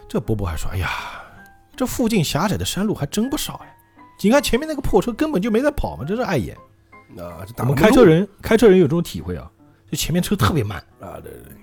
[0.08, 0.88] 这波波还说：“哎呀，
[1.74, 3.66] 这附近狭窄的山路还真不少呀！
[4.22, 6.56] 你看前面那个破车根本就没在跑嘛，真是碍眼。
[7.18, 9.50] 啊，就我们开车人开车人有这种体会啊，
[9.90, 11.56] 就前面车特别慢，啊，对对对，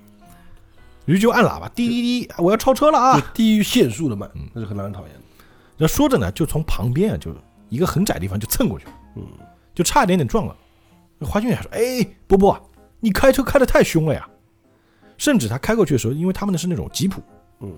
[1.05, 3.31] 于是就按喇叭，滴滴滴，我要超车了啊！
[3.33, 5.21] 低于限速的慢嗯，那是很让人讨厌的。
[5.77, 7.35] 那说着呢，就从旁边啊，就
[7.69, 8.85] 一个很窄的地方就蹭过去，
[9.15, 9.23] 嗯，
[9.73, 10.55] 就差一点点撞了。
[11.17, 12.61] 那花俊还说：“哎，波波啊，
[12.99, 14.27] 你开车开的太凶了呀！”
[15.17, 17.21] 甚至他开过去的时候，因为他们的是那种吉普，
[17.61, 17.71] 嗯，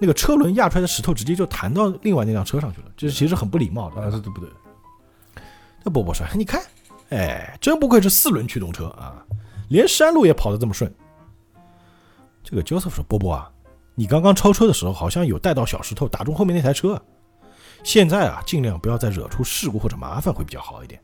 [0.00, 4.00] 那个车轮压出来的石头直接就弹到另外那辆车上去了，这其实很不礼貌的。
[4.00, 4.48] 啊，这对不对？
[5.84, 6.62] 那波波说：“你看，
[7.10, 9.24] 哎，真不愧是四轮驱动车啊，
[9.68, 10.90] 连山路也跑得这么顺。”
[12.50, 13.48] 这个 Joseph 说：“波波啊，
[13.94, 17.02] 你刚刚超车的时候好像有带到小石头打中后面那台车啊，
[17.84, 21.00] 现在啊，尽量不要再惹出事故或者麻烦会比较好一点。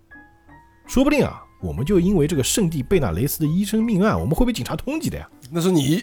[0.89, 5.31] 说不定啊，我们就因为这个圣地贝纳雷斯的医生命案，我们会被警察通缉的呀。
[5.49, 6.03] 那是你，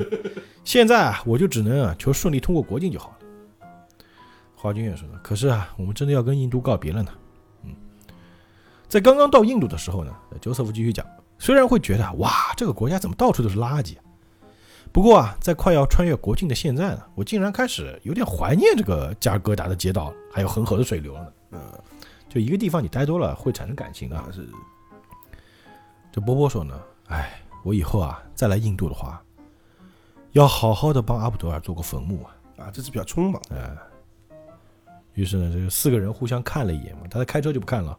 [0.64, 3.16] 现在啊，我就只能啊求顺利通过国境就好了。
[4.54, 7.12] 华军也说呢，可是啊，我们真的要跟印度告别了呢。
[7.64, 7.74] 嗯，
[8.88, 11.04] 在刚刚到印度的时候呢，，Joseph 继续讲，
[11.38, 13.94] 虽然会觉得哇，这个国家怎么到处都是垃圾，
[14.92, 21.32] 不过啊，在快要穿越国境的现在呢，我竟然开始有点怀念这个加尔各答的街道，还有恒河的水流了呢。
[21.52, 21.60] 嗯，
[22.28, 24.20] 就一个地方你待多了会产生感情的。
[24.26, 24.48] 那是
[26.10, 29.22] 这波波说呢，哎，我以后啊再来印度的话，
[30.32, 32.34] 要好好的帮阿卜德尔做个坟墓啊。
[32.56, 33.74] 啊，这次比较匆忙，哎，
[35.14, 37.96] 于是呢，这个四个人互相看了一眼嘛，他在开车就不看了。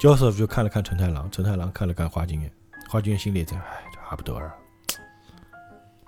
[0.00, 2.50] Joseph 就看了看陈太郎，陈太郎看了看花京院，
[2.88, 4.50] 花京院心里也在，哎，这阿卜德尔。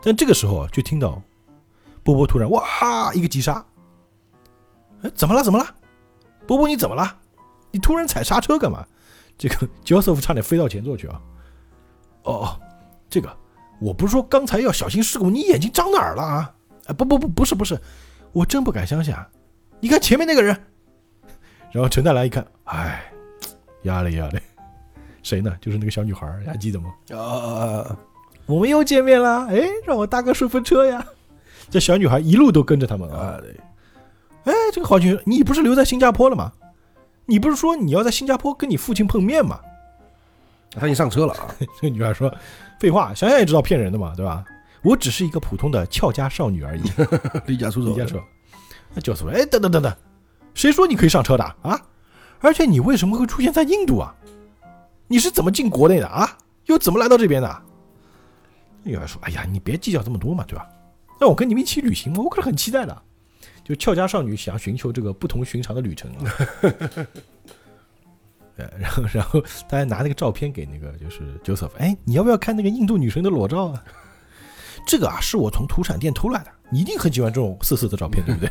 [0.05, 1.21] 但这个时候啊，就听到
[2.03, 3.65] 波波突然哇一个急刹，
[5.03, 5.43] 哎，怎么了？
[5.43, 5.67] 怎么了？
[6.47, 7.17] 波波你怎么了？
[7.71, 8.87] 你突然踩刹车干嘛？
[9.39, 11.21] 这个 Joseph 差点飞到前座去啊！
[12.23, 12.61] 哦哦，
[13.09, 13.35] 这个
[13.81, 16.55] 我不是说刚才要小心事故，你眼睛长哪儿了啊？
[16.87, 17.81] 哎，不不不，不是不是，
[18.33, 19.29] 我真不敢相信啊！
[19.81, 20.55] 你看前面那个人。
[21.73, 23.11] 然后陈太郎一看，哎，
[23.83, 24.41] 压了压了，
[25.23, 25.57] 谁呢？
[25.61, 26.95] 就是那个小女孩，你还记得吗？
[27.11, 27.97] 啊，
[28.47, 31.05] 我们又见面了，哎，让我搭个顺风车呀！
[31.71, 33.41] 这小女孩一路都跟着他们啊。
[34.45, 36.53] 哎，这个华军，你不是留在新加坡了吗？
[37.27, 39.59] 你不是说你要在新加坡跟你父亲碰面吗？
[40.73, 41.49] 他已经上车了啊，
[41.81, 42.31] 这个女孩说
[42.79, 44.45] ：“废话，想想也知道骗人的嘛，对吧？
[44.83, 46.83] 我只是一个普通的俏家少女而已。
[47.47, 48.21] 离家出”走，离家车，
[48.93, 49.97] 那教授说：“哎，等等等等，
[50.53, 51.81] 谁说你可以上车的啊？
[52.41, 54.15] 而且你为什么会出现在印度啊？
[55.09, 56.37] 你是怎么进国内的啊？
[56.67, 57.63] 又怎么来到这边的？”
[58.85, 60.69] 那女孩说：“哎呀，你别计较这么多嘛，对吧？
[61.21, 63.03] 那我跟你们一起旅行嘛，我可是很期待的。
[63.65, 66.33] 就俏家少女想寻求这个不同寻常的旅程啊。
[68.57, 73.83] 呃，然后，然后他还拿那个照片给那个就是 Joseph，哎，你要不要看那个印度女神的裸照啊？
[74.87, 78.51] 这个啊是我从土产店偷来的，你一定很喜欢这种色色的照片，对不对？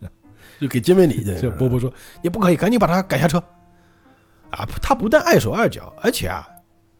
[0.60, 1.34] 就给见面礼的。
[1.40, 3.38] 这波波说也不可以，赶紧把他赶下车。
[4.50, 6.46] 啊，他不但碍手碍脚，而且啊，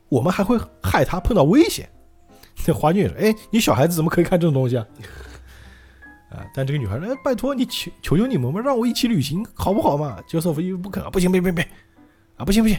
[0.08, 1.90] 我们还会害他碰到危险。
[2.64, 4.86] 这华俊也说，哎，你小孩子怎么可以看这种东西啊？
[6.30, 6.44] 啊！
[6.54, 11.62] 但这个女孩说：“哎，拜托你求求求你们嘛，让我一起旅行好不好嘛？”焦瑟夫又不肯啊，不行，别别别，
[12.36, 12.76] 啊，不行不行，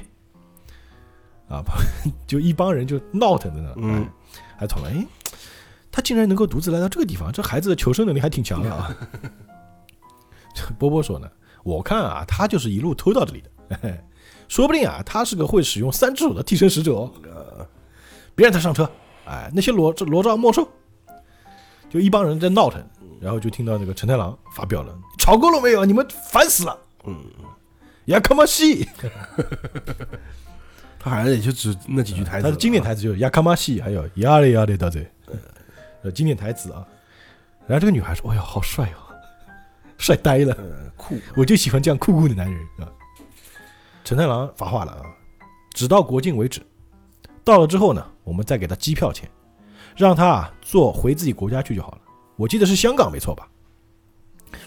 [1.47, 1.63] 啊，
[2.27, 4.09] 就一帮人就闹腾在那，嗯哎，
[4.57, 5.05] 还讨论，哎，
[5.89, 8.93] 他竟然能够独自来到这个地方，这孩子的求生能力还挺强的啊。
[10.77, 11.31] 波波说呢，
[11.63, 13.99] 我看啊，他就是一路偷到这里的，嘿嘿
[14.49, 17.11] 说不定啊，他是个会使用三只手的替身使者哦。
[18.35, 18.89] 别让他上车，
[19.27, 20.67] 哎，那些裸这裸照没收。
[21.89, 22.85] 就一帮人在闹腾，
[23.21, 25.85] 然后就听到那个陈太郎发表了：“吵够了没有？
[25.85, 27.15] 你们烦死了！”嗯，
[28.05, 28.85] 呀，卡玛西，
[30.99, 32.43] 他好像也就只那几句台词。
[32.43, 35.09] 他的经典台词就是亚，卡玛西，还有亚里亚里大嘴，
[36.03, 36.85] 呃，经典台词啊。
[37.65, 39.15] 然后这个女孩说：“哎呀，好帅哦，
[39.97, 42.91] 帅呆了，呃酷，我就喜欢这样酷酷的男人啊。”
[44.03, 45.03] 陈太郎发话了啊，
[45.73, 46.61] 直到国境为止，
[47.47, 49.29] 到了之后呢，我们再给他机票钱，
[49.95, 51.99] 让他啊坐回自己国家去就好了。
[52.35, 53.47] 我记得是香港没错吧？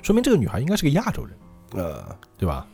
[0.02, 1.36] 说明这个女孩应该是个亚洲人。
[1.72, 2.02] 呃，
[2.38, 2.66] 对吧？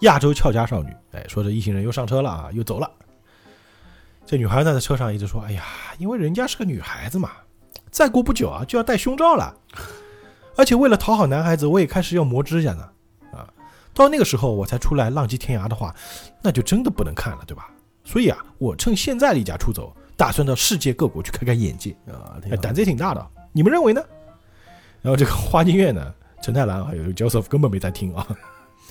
[0.00, 2.90] 亚洲俏家少女，哎，说这一行人又上车了啊，又走了。
[4.24, 5.62] 这女孩呢，在车上一直说：“哎呀，
[5.98, 7.32] 因为人家是个女孩子嘛，
[7.90, 9.54] 再过不久啊就要戴胸罩了，
[10.56, 12.88] 而且为了讨好男孩子，我也开始要磨指甲呢。
[13.34, 13.46] 啊，
[13.92, 15.94] 到那个时候我才出来浪迹天涯的话，
[16.42, 17.68] 那就真的不能看了，对吧？
[18.08, 21.94] 所以啊，我趁现在离家出走，打算到世界各国去开开眼界。
[22.06, 24.02] 啊，哎，胆子也挺大的，你们认为呢？
[25.02, 28.26] 然后这个花京院呢，陈太郎还有 Joseph 根本没在听啊。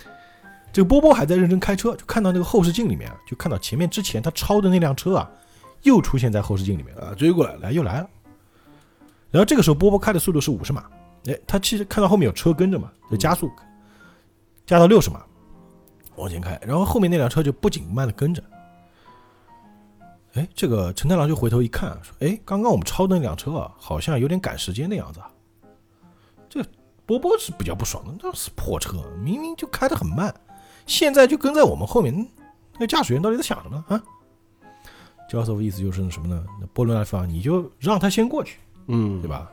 [0.71, 5.27] 这个波波还在认真开车，就看到那个后视镜里面，就看到前面之前他超的那辆车啊，
[5.82, 8.10] 又出现在后视镜里面，啊，追过来了，来又来了。
[9.32, 10.86] 然后这个时候波波开的速度是五十码，
[11.25, 13.51] 哎，他其实看到后面有车跟着嘛，就加速，
[14.67, 15.23] 加到六十码，
[16.17, 18.43] 往前开，然后后面那辆车就不紧不慢的跟着。
[20.38, 25.32] 哎，这个陈太郎就回头一看，说：“哎，刚刚我们超的那辆车啊，好像有点赶时间的样子啊。”
[26.47, 26.63] 这
[27.06, 30.34] 波波是比较不爽的，那是破车，明明就开得很慢，
[30.86, 32.28] 现在就跟在我们后面，嗯
[32.73, 33.95] 那个驾驶员到底在想什么呢？
[33.95, 34.04] 啊？
[35.28, 36.45] 教授的意思就是什么呢？
[36.62, 39.28] 那波伦纳方，你就让他先过去，嗯，对？
[39.28, 39.50] 吧？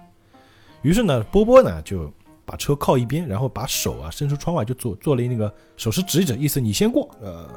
[0.83, 2.12] 于是呢，波波呢就
[2.44, 7.09] 把车靠一边，然后把手啊伸出窗外，就做做了那个手势指一指，意思你先过。
[7.23, 7.49] 呃，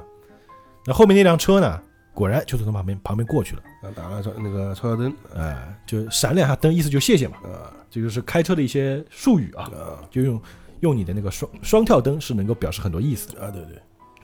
[0.86, 1.82] 那后面那辆车呢，
[2.18, 7.38] 果然就从他旁边旁边过去了，啊打了超那个超车灯，哎、就闪两下灯，意思就谢谢嘛。
[7.44, 10.42] 啊这就是开车的一些术语啊，啊，就用
[10.80, 13.46] 用你的那个双双跳灯是能够表示很多意思的。
[13.46, 13.76] 啊，对对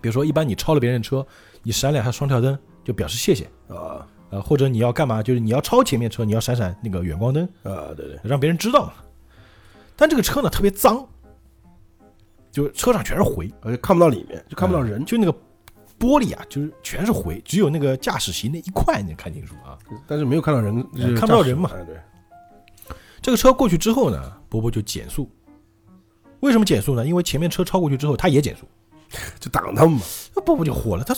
[0.02, 1.24] 比如说，一般你超了别人的车，
[1.62, 3.46] 你闪两下双跳灯就表示谢谢。
[3.68, 5.22] 啊呃，或者你要干嘛？
[5.22, 8.94] 就是你要超前面车，你要闪闪那个远光灯，啊，对对，让别人知道嘛。
[9.96, 11.08] 但这个车呢特别脏，
[12.52, 15.38] 就车上全是灰，而且看不到里面，就看不到人，就那个
[16.04, 19.80] 玻璃啊，就是全是灰，只有那个驾驶席那一块能看清楚啊。
[20.06, 21.96] 但是没有看到人，就是看不到人嘛哎对，
[23.22, 25.32] 这个车过去之后呢，波波就减速。
[26.42, 27.08] 为什么减速呢？
[27.08, 28.68] 因为前面车超过去之后，他也减速。
[29.40, 30.02] 就挡他们嘛。
[30.36, 31.16] 那波波就火了，他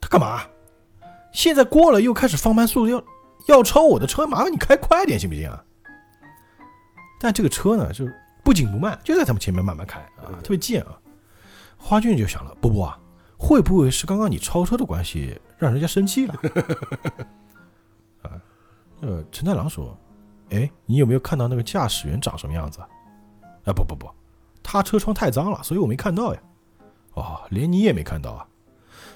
[0.00, 0.42] 他干嘛？
[1.32, 3.04] 现在过了又开始放慢速度，要
[3.46, 5.64] 要超我的车，麻烦你开快点行不行啊？
[7.18, 8.06] 但这个车呢，就
[8.44, 10.96] 不紧不慢，就在他们前面慢慢开啊，特别贱啊。
[11.76, 12.98] 花俊就想了，波波啊，
[13.38, 16.34] 会不会是刚刚你超车的关系，让人家生气了？
[18.22, 18.36] 啊，
[19.00, 19.96] 呃，陈太郎说，
[20.50, 22.88] 哎，你有没有看到那个驾驶员长什么样子啊？
[23.66, 24.10] 啊，不不不，
[24.62, 26.40] 他车窗太脏了，所以我没看到呀。
[27.14, 28.46] 哦，连你也没看到啊？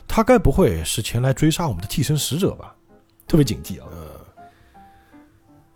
[0.07, 2.75] 他该不会是前来追杀我们的替身使者吧？
[3.27, 3.89] 特别警惕啊。
[3.91, 4.23] 呃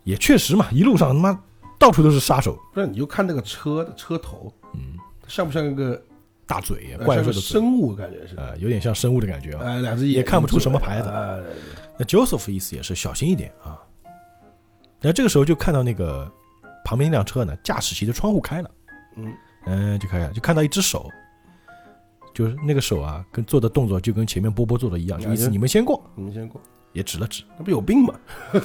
[0.03, 1.37] 也确实嘛，一路上他妈
[1.77, 4.95] 到处都是杀手，不是，你就看那个车的车头，嗯，
[5.27, 6.01] 像不像一个
[6.47, 7.93] 大嘴，怪兽的，生物？
[7.93, 9.63] 感觉是，呃，有点像生物的感觉啊。
[9.65, 11.09] 哎，两只眼也看不出什么牌子
[11.99, 13.77] 那 Joseph 意思也是小心一点啊。
[14.99, 16.31] 然后这个时候就看到那个
[16.85, 18.71] 旁边那辆车呢，驾驶席的窗户开了，
[19.17, 19.33] 嗯
[19.65, 21.09] 嗯，就开了，就看到一只手，
[22.33, 26.61] 就是那个手啊，跟做的动作就跟前面波波做的一样，就意思哎你们先过，你们先过，
[26.93, 28.13] 也指了指，那不有病吗？
[28.53, 28.59] 哎，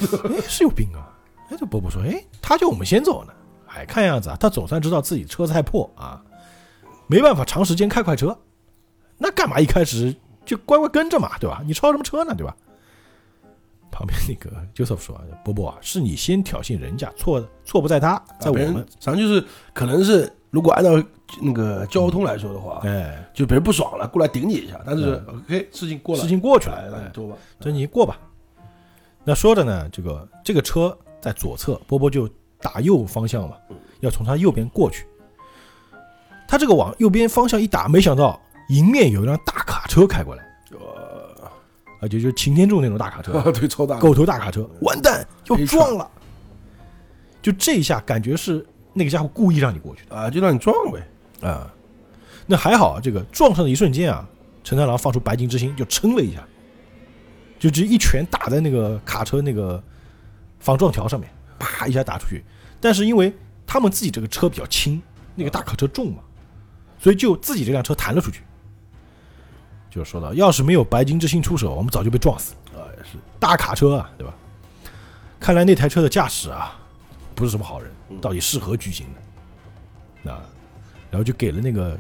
[0.48, 1.12] 是有病啊！
[1.50, 3.32] 哎，这波波说，哎，他叫我们先走呢。
[3.66, 6.22] 哎，看样子啊，他总算知道自己车子太破啊，
[7.12, 8.36] 没办法长时间开快车，
[9.18, 11.62] 那干嘛一开始就乖乖跟着嘛，对吧？
[11.66, 12.56] 你超什么车呢，对吧？
[13.90, 18.86] 旁边那个 Joseph 说，波波啊，是你先挑衅人家，错错不在他，在我们啊别人。
[18.88, 19.44] 实际上就是
[19.74, 20.90] 可能是，如果按照
[21.42, 27.36] 那个交通来说的话，哎，就别人不爽了，过来顶你一下，但是嗯 OK，事情过了，事情过去了哎那哎你坐吧。
[27.60, 28.18] 这你过吧。
[29.24, 32.26] 那说着呢，这个这个车在左侧，波波就
[32.60, 33.56] 打右方向嘛，
[34.00, 35.06] 要从他右边过去。
[36.52, 38.38] 他这个往右边方向一打，没想到
[38.68, 40.44] 迎面有一辆大卡车开过来，
[41.98, 46.06] 啊，就就擎天柱那种大卡车， 对，超大，狗头大卡车，完蛋，要撞了。
[47.40, 48.62] 就这一下，感觉是
[48.92, 50.14] 那个家伙故意让你过去的。
[50.14, 51.02] 啊，就让你撞呗。
[51.40, 51.72] 的啊。
[52.44, 54.28] 那还好，这个撞上的一瞬间啊，
[54.62, 56.46] 陈太郎放出白金之心，就撑了一下，
[57.58, 59.82] 就直接一拳打在那个卡车那个
[60.58, 62.44] 防撞条上面，啪一下打出去。
[62.78, 63.32] 但是因为
[63.66, 65.00] 他们自己这个车比较轻，
[65.34, 66.18] 那个大卡车重嘛，
[67.02, 68.42] 所以就自己这辆车弹了出去。
[69.90, 72.54] 就说到，要是没有白金之星出手，我们早就被撞死。
[72.72, 74.32] 啊，也是，大卡车啊，对吧？
[75.40, 76.78] 看来那台车的驾驶啊，
[77.34, 79.04] 不是什么好人，嗯到底是何居心
[80.22, 80.32] 呢？
[80.32, 80.40] 啊，
[81.10, 81.98] 然后就给了那个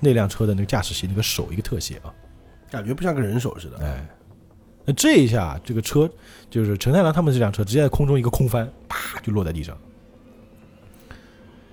[0.00, 2.12] 那辆车的那个驾驶席那个手一个特写啊，
[2.68, 3.78] 感觉不像个人手似的。
[3.78, 4.04] 哎，
[4.84, 6.10] 那这一下这个车
[6.50, 9.78] 就是陈太郎他们这辆车直接在空中一个空翻，啪就落在地上。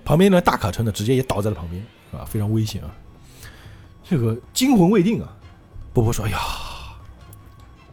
[0.04, 1.84] 旁边呢大卡车呢直接也倒在了旁边
[2.16, 2.90] 啊，非常危险啊。
[4.02, 5.28] 这个惊魂未定啊，
[5.92, 6.38] 波波说：“哎呀，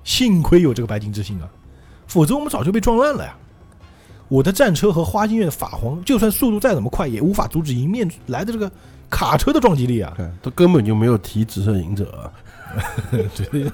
[0.04, 1.50] 幸亏有这个白金之星啊，
[2.08, 3.36] 否则我们早就被撞烂了呀。
[4.28, 8.72] 我的战车和花京院的法皇，就算速度再怎么快，也无法阻止迎面来的这个
[9.10, 10.14] 卡车的撞击力啊。
[10.16, 12.32] 看，都根本就没有提紫色影者啊。
[13.52, 13.70] 对，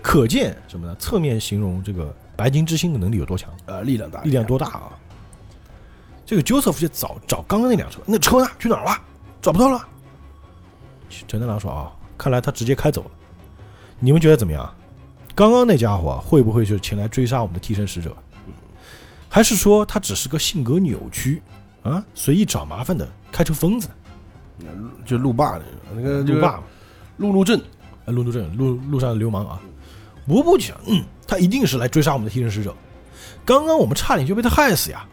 [0.00, 0.94] 可见什么呢？
[0.98, 4.92] 侧面形容这个白金之星的能力有多强，啊，力量大，力量多大啊！
[6.24, 8.48] 这个 Joseph 就找找刚刚那辆车，那车呢？
[8.58, 8.96] 去哪儿了？
[9.42, 9.86] 找不到了。
[11.28, 13.10] 陈太郎说啊，看来他直接开走了。
[13.98, 14.72] 你们觉得怎么样？
[15.34, 18.16] 刚刚那家伙啊会不会就是前来追杀我们的替身使者？
[19.28, 21.42] 还是说他只是个性格扭曲
[21.82, 23.88] 啊，随意找麻烦的开车疯子？
[25.04, 25.64] 就路霸那个，
[25.96, 26.62] 那个路霸
[27.16, 27.60] 路，路怒症，
[28.04, 29.60] 呃，路怒症，路路上的流氓啊！
[30.26, 32.72] 伯伯就想，嗯，他一定是来追杀我们的替身使者。
[33.44, 35.04] 刚刚我们差点就被他害死呀！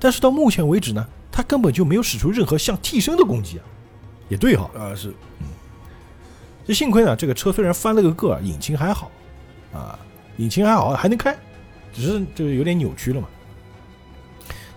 [0.00, 3.64] 但是到目前为止呢，他根本就没有使出任何像替身的攻击啊！
[4.28, 5.08] 也对哈，啊，是
[5.40, 5.46] 嗯
[6.64, 9.10] 这幸亏呢，这个车虽然翻了个个儿，引擎还好
[9.72, 9.98] 啊，
[10.36, 11.36] 引擎还好，还能开，
[11.92, 13.26] 只是就是有点扭曲了嘛。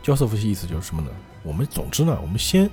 [0.02, 1.10] 焦瑟夫的意思就是什么呢？
[1.44, 2.70] 我们总之呢，我们先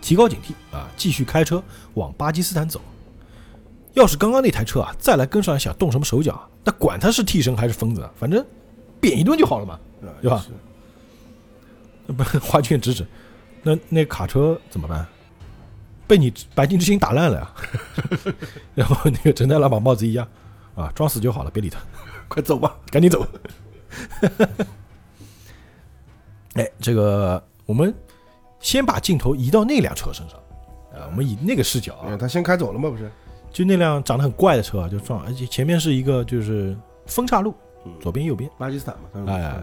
[0.00, 1.62] 提高警惕啊，继续开车
[1.94, 2.80] 往巴基斯坦走。
[3.94, 8.44] 要是刚刚那台车啊再来跟上来想动什么手脚啊，那管他是替身还是疯子啊，反正
[9.00, 9.78] 扁一顿就好了嘛。
[10.02, 10.44] 啊对吧
[12.06, 13.04] 不 花卷指指，
[13.66, 15.04] 那那卡车怎么办？
[16.06, 17.52] 被你白金之星打烂了呀！
[18.76, 20.24] 然后那个陈太郎把帽子一压，
[20.76, 21.80] 啊，装死就好了，别理他，
[22.28, 22.76] 快走吧。
[22.92, 23.26] 赶紧走。
[26.54, 27.92] 哎，这个我们
[28.60, 30.38] 先把镜头移到那辆车身上，
[30.92, 33.10] 啊，我们以那个视角啊嗯，，他先开走了嘛，不是？
[33.50, 37.52] 就那辆长得很怪的车啊，就撞，而且前面是一个就是分岔路，
[38.00, 39.54] 左边右边，巴基斯坦嘛，哎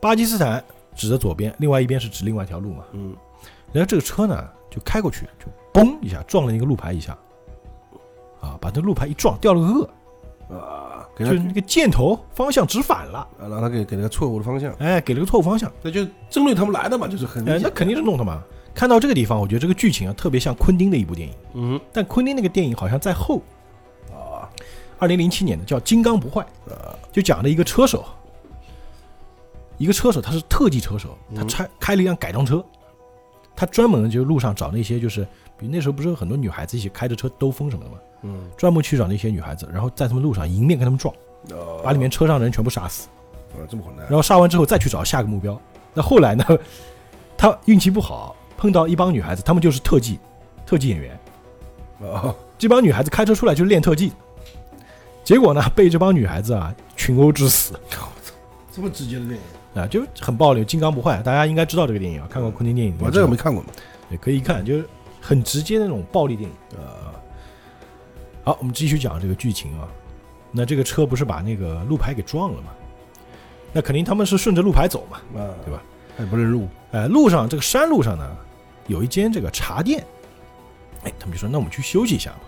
[0.00, 0.64] 巴基斯坦
[0.94, 2.84] 指着左边，另外一边是指另外一条路嘛。
[2.92, 3.14] 嗯，
[3.72, 7.16] 然后这个车呢就开过去，就嘣一下撞了那个路牌一下，
[8.40, 9.88] 啊，把这路牌一撞掉了个
[10.48, 17.44] 个，啊，给他就是那个箭头方向指反了，啊让他给给了个错误的方向，哎，给了个错误方向，那就针对他们来的嘛，就是很。
[17.48, 18.42] 哎，那肯定是弄的嘛。
[18.74, 23.40] 看到这个地方，我觉得这个剧情啊特别像昆汀的一部电影，嗯但昆汀那个电影好像在后，
[24.10, 24.50] 啊。
[24.96, 26.40] 二零零七年的叫《金刚不坏》，
[27.12, 28.04] 就讲了一个车手，
[29.76, 32.64] 一个车手他是特技车手，他拆开开了一辆改装车，
[33.56, 35.22] 他专门就路上找那些就是，
[35.58, 41.14] 比如那时候不是有很多女孩子一起开着车兜风什么的嘛，嗯，专门去找那些女孩子，然后在他们路上迎面跟他们撞，
[41.50, 43.08] 啊把里面车上的人全部杀死，
[43.52, 44.06] 啊这么混蛋。
[44.06, 45.60] 然，后杀完之后再去找下个目标。
[45.92, 46.44] 那后来呢，
[47.36, 50.18] 他运气不好，碰到一帮女孩子，她们就是特技，
[50.66, 51.18] 特技演员。
[52.12, 54.12] 啊这帮女孩子开车出来就是练特技，
[55.24, 57.78] 结果呢被这帮女孩子啊群殴致死。
[58.72, 59.40] 这么直接的电影，
[59.74, 63.70] 啊，就很暴力，金刚不坏，大家应该知道这个电影啊，看过昆汀电影，我这个没看过嘛，
[64.10, 64.88] 也可以一看，就是
[65.20, 67.12] 很直接的那种暴力电影啊。
[68.44, 69.88] 好，我们继续讲这个剧情啊。
[70.52, 72.68] 那这个车不是把那个路牌给撞了吗？
[73.72, 75.16] 那肯定他们是顺着路牌走嘛。
[75.40, 75.82] 啊，对吧？
[76.16, 78.24] 还不认路，哎，路上这个山路上呢，
[78.86, 80.04] 有一间这个茶店，
[81.02, 82.40] 哎，他们就说那我们去休息一下吧，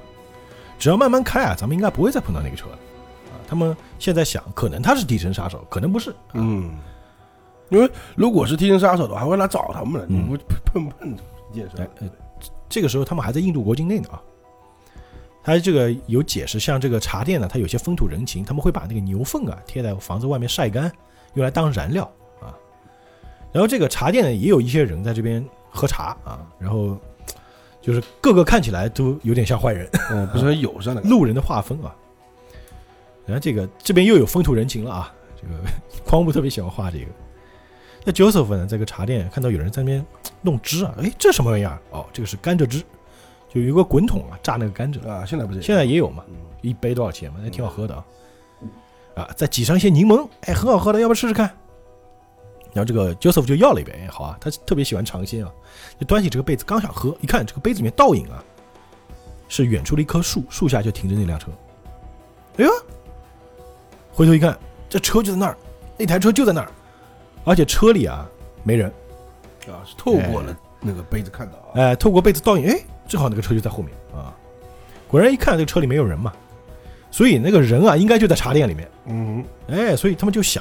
[0.78, 2.74] 只要慢慢开啊，咱们应该不会再碰到那个车了
[3.32, 3.34] 啊。
[3.48, 6.76] 他们现在想，可能他是底层杀手，可能不是，嗯，
[7.68, 10.36] 因为如果是替身杀手的话，还会来找他们的，你嗯不
[10.72, 11.16] 碰碰
[11.52, 12.08] 一件事哎，呃
[12.68, 14.22] 这个时候他们还在印度国境内呢啊。
[15.42, 20.90] 他这个有解释，像这个茶店呢，它有些风土人情，他们会把那个牛粪啊贴在房子外面晒干，
[21.34, 22.02] 用来当燃料
[22.40, 22.50] 啊。
[23.52, 26.98] 然后这个茶店呢，也有一些人在这边喝茶啊，然后
[27.80, 31.94] 就是个个看起来都有点像坏人，嗯，不是很友善的，路人的画风啊。
[33.24, 35.54] 然后这个这边又有风土人情了啊，这个
[36.04, 37.06] 匡木特别喜欢画这个。
[38.08, 40.06] 那 Joseph 呢，在这个茶店看到有人在那边
[40.40, 41.76] 弄汁啊，哎，这什么玩意儿？
[41.90, 42.78] 哦，这个是甘蔗汁，
[43.52, 45.08] 就有一个滚筒啊，榨那个甘蔗。
[45.08, 47.40] 啊，现在不是，现在也有嘛，嗯一杯多少钱嘛？
[47.42, 48.04] 那挺好喝的啊。
[49.16, 51.50] 啊，再挤上一些柠檬，哎，很好喝的，要不试试看？
[52.72, 55.50] 然后这个 Joseph 就要了一杯，哎，好啊，他特别喜欢尝鲜啊，
[55.98, 58.44] 就端起这个杯子刚想喝，一看这个杯子里面倒影啊，
[59.48, 61.50] 是远处的一棵树，树下就停着那辆车。
[62.58, 62.70] 哎呦，
[64.12, 64.56] 回头一看，
[64.88, 65.56] 这车就在那儿，
[65.98, 66.70] 那台车就在那儿，
[67.46, 68.28] 而且车里啊
[68.64, 68.92] 没人，
[69.68, 72.78] 啊，是透过了那个杯子看到啊，哎，透过杯子倒影，哎，
[73.08, 74.34] 正好那个车就在后面啊。
[75.06, 76.32] 果然一看这个车里没有人嘛，
[77.12, 78.90] 所以那个人啊应该就在茶店里面。
[79.06, 80.60] 嗯，哎，所以他们就想，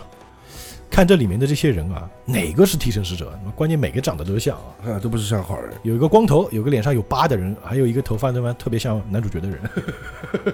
[0.87, 3.33] 看这里面的这些人啊，哪个是替身使者？
[3.55, 9.59] 关键每个长得都像啊，啊，都不是像好人，有一个光头，有个脸上有疤的人，还有一个头发他妈特别像男主角的人。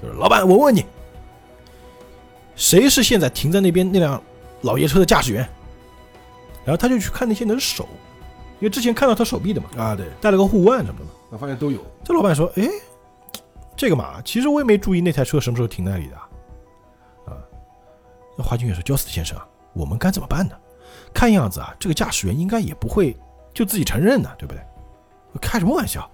[0.00, 0.82] 就是老板，我问你，
[2.56, 4.22] 谁是现在停在那边那辆
[4.62, 5.48] 老爷车的驾驶员？
[6.64, 7.88] 然后他就去看那些人的手，
[8.58, 11.10] 因为之前看到他手臂的嘛，啊，对，带了个护腕什么的嘛。
[11.30, 12.68] 我发现都有，这老板说：“哎，
[13.76, 16.16] 这个嘛，其实我也没注意那台车什么时候停那里的。”
[17.32, 17.38] 啊，
[18.36, 20.54] 那华军也说：“焦斯特先生啊，我们该怎么办呢？
[21.14, 23.16] 看样子啊，这个驾驶员应该也不会
[23.54, 24.62] 就自己承认呢，对不对？
[25.40, 26.08] 开什么玩笑？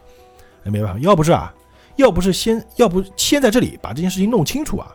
[0.64, 1.52] 哎，没办法，要不是啊，
[1.96, 4.94] 要不是先，要不先在这里把这件事情弄清楚啊，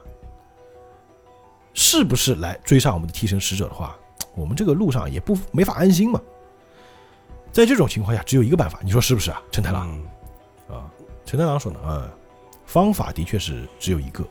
[1.73, 3.95] 是不是来追上我们的替身使者的话，
[4.35, 6.21] 我们这个路上也不没法安心嘛。
[7.51, 9.89] 在这种情况下，只有一个办法，你说是不是啊，陈太郎？”
[10.69, 10.89] 嗯啊，
[11.25, 12.09] 陈太郎说呢，啊，
[12.65, 14.23] 方法的确是只有一个，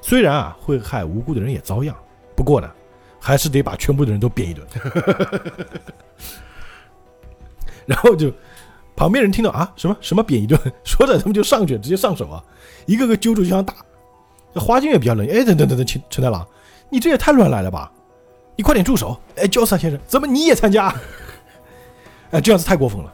[0.00, 1.92] 虽然啊会害无辜的人也遭殃，
[2.36, 2.70] 不过呢，
[3.18, 4.64] 还是得把全部的人都扁一顿。
[7.84, 8.32] 然后就
[8.94, 12.42] 旁边人听到啊什么什么扁一顿， 说着他们就上去直接上手啊，
[12.86, 13.74] 一个个揪住就想打。
[14.54, 16.46] 这花金也比较冷，哎，等等等等，陈陈太郎，
[16.92, 17.90] 你这也太乱来了吧！
[18.54, 19.18] 你快点住手！
[19.36, 20.94] 哎，焦萨先生，怎么你也参加？
[22.32, 23.10] 哎，这样子太过分了。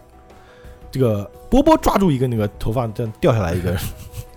[0.90, 3.80] 这个波波抓住一个那个头发这样掉下来一个人，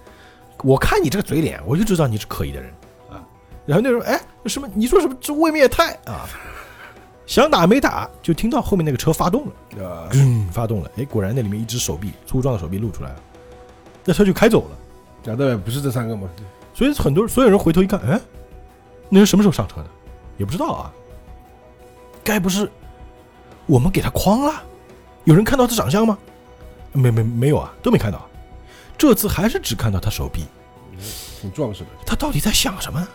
[0.63, 2.71] 我看你这个嘴脸，我就知道你是可疑的人
[3.09, 3.17] 啊。
[3.65, 4.69] 然后那时候，哎，什么？
[4.75, 5.17] 你说什么？
[5.19, 6.29] 这未免也太啊！
[7.25, 10.91] 想打没打，就听到后面那个车发动了，啊，嗯，发动了。
[10.97, 13.15] 哎，果然那里面一只手臂，粗壮的手臂露出来了，
[14.05, 14.77] 那车就开走了。
[15.23, 16.29] 假的不是这三个吗？
[16.73, 18.19] 所以很多所有人回头一看，哎，
[19.13, 19.87] 那人什么时候上车的？
[20.37, 20.93] 也不知道啊。
[22.23, 22.71] 该不是
[23.65, 24.63] 我们给他诓了？
[25.25, 26.17] 有人看到他长相吗？
[26.93, 28.25] 没没没有啊，都没看到。
[28.97, 30.45] 这次还是只看到他手臂，
[31.41, 33.05] 挺壮实的，他到底在想什么？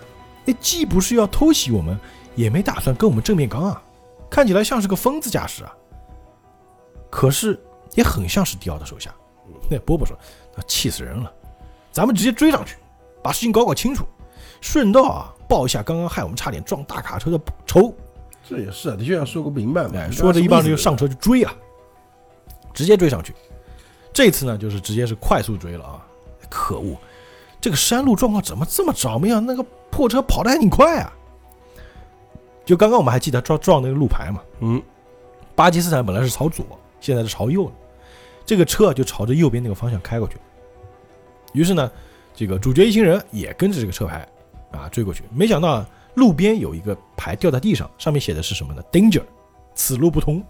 [0.45, 1.99] 那既不是要偷袭我们，
[2.35, 3.83] 也没打算跟我们正面刚啊，
[4.29, 5.75] 看起来像是个疯子驾驶啊。
[7.09, 7.59] 可是
[7.95, 9.15] 也很像是迪奥的手下。
[9.71, 10.17] 那波波说
[10.55, 11.33] ：“那气死人了，
[11.93, 12.77] 咱们直接追上去，
[13.23, 14.05] 把事情搞搞清楚，
[14.61, 17.95] 顺道啊报一下刚刚害我们差点撞大卡车的仇。”
[18.49, 19.91] 这也是啊，的确要说个明白嘛。
[19.97, 21.53] 哎，说着一帮人就上车就追啊，
[22.73, 23.35] 直接追上去。
[24.13, 26.07] 这次呢，就是直接是快速追了啊！
[26.49, 26.97] 可恶，
[27.61, 29.41] 这个山路状况怎么这么着迷啊？
[29.41, 31.13] 那个破车跑得还挺快啊！
[32.65, 34.41] 就刚刚我们还记得撞撞那个路牌嘛？
[34.61, 34.81] 嗯，
[35.55, 36.65] 巴基斯坦本来是朝左，
[37.01, 37.73] 现在是朝右了。
[38.47, 40.37] 这个车就朝着右边那个方向开过去。
[41.53, 41.91] 于是呢，
[42.33, 44.27] 这个主角一行人也跟着这个车牌
[44.77, 45.25] 啊追过去。
[45.33, 49.23] 没想到路边有一个牌掉在地上，上面写的是什么呢？Danger，
[49.75, 50.43] 此路不通。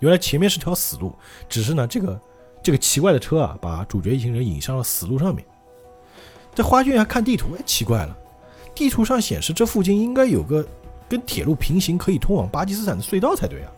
[0.00, 1.14] 原来前面是条死路，
[1.48, 2.20] 只是呢这个
[2.62, 5.44] 这个奇怪的车啊，把主角一行人引上了死路上面。
[6.54, 8.16] 这花卷还看地图，哎，奇怪了，
[8.74, 10.66] 地图上显示这附近应该有个。
[11.10, 13.72] 跟铁路平行，可以通往巴基斯坦的隧道才对啊！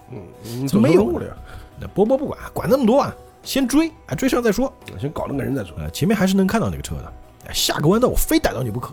[0.45, 1.35] 嗯，怎么没有了呀？
[1.81, 3.11] 那波波不管，管那么多啊，
[3.43, 5.75] 先追，啊，追上再说，先搞那个人再说。
[5.79, 7.13] 呃，前面还是能看到那个车的，
[7.47, 8.93] 哎，下个弯道我非逮到你不可。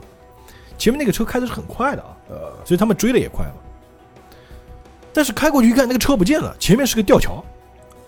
[0.80, 3.54] 前面那个车开的是很快的啊，呃，所以他们追的也快嘛。
[5.14, 7.44] 但是开过去一看，那个车不见了，前面是个吊桥，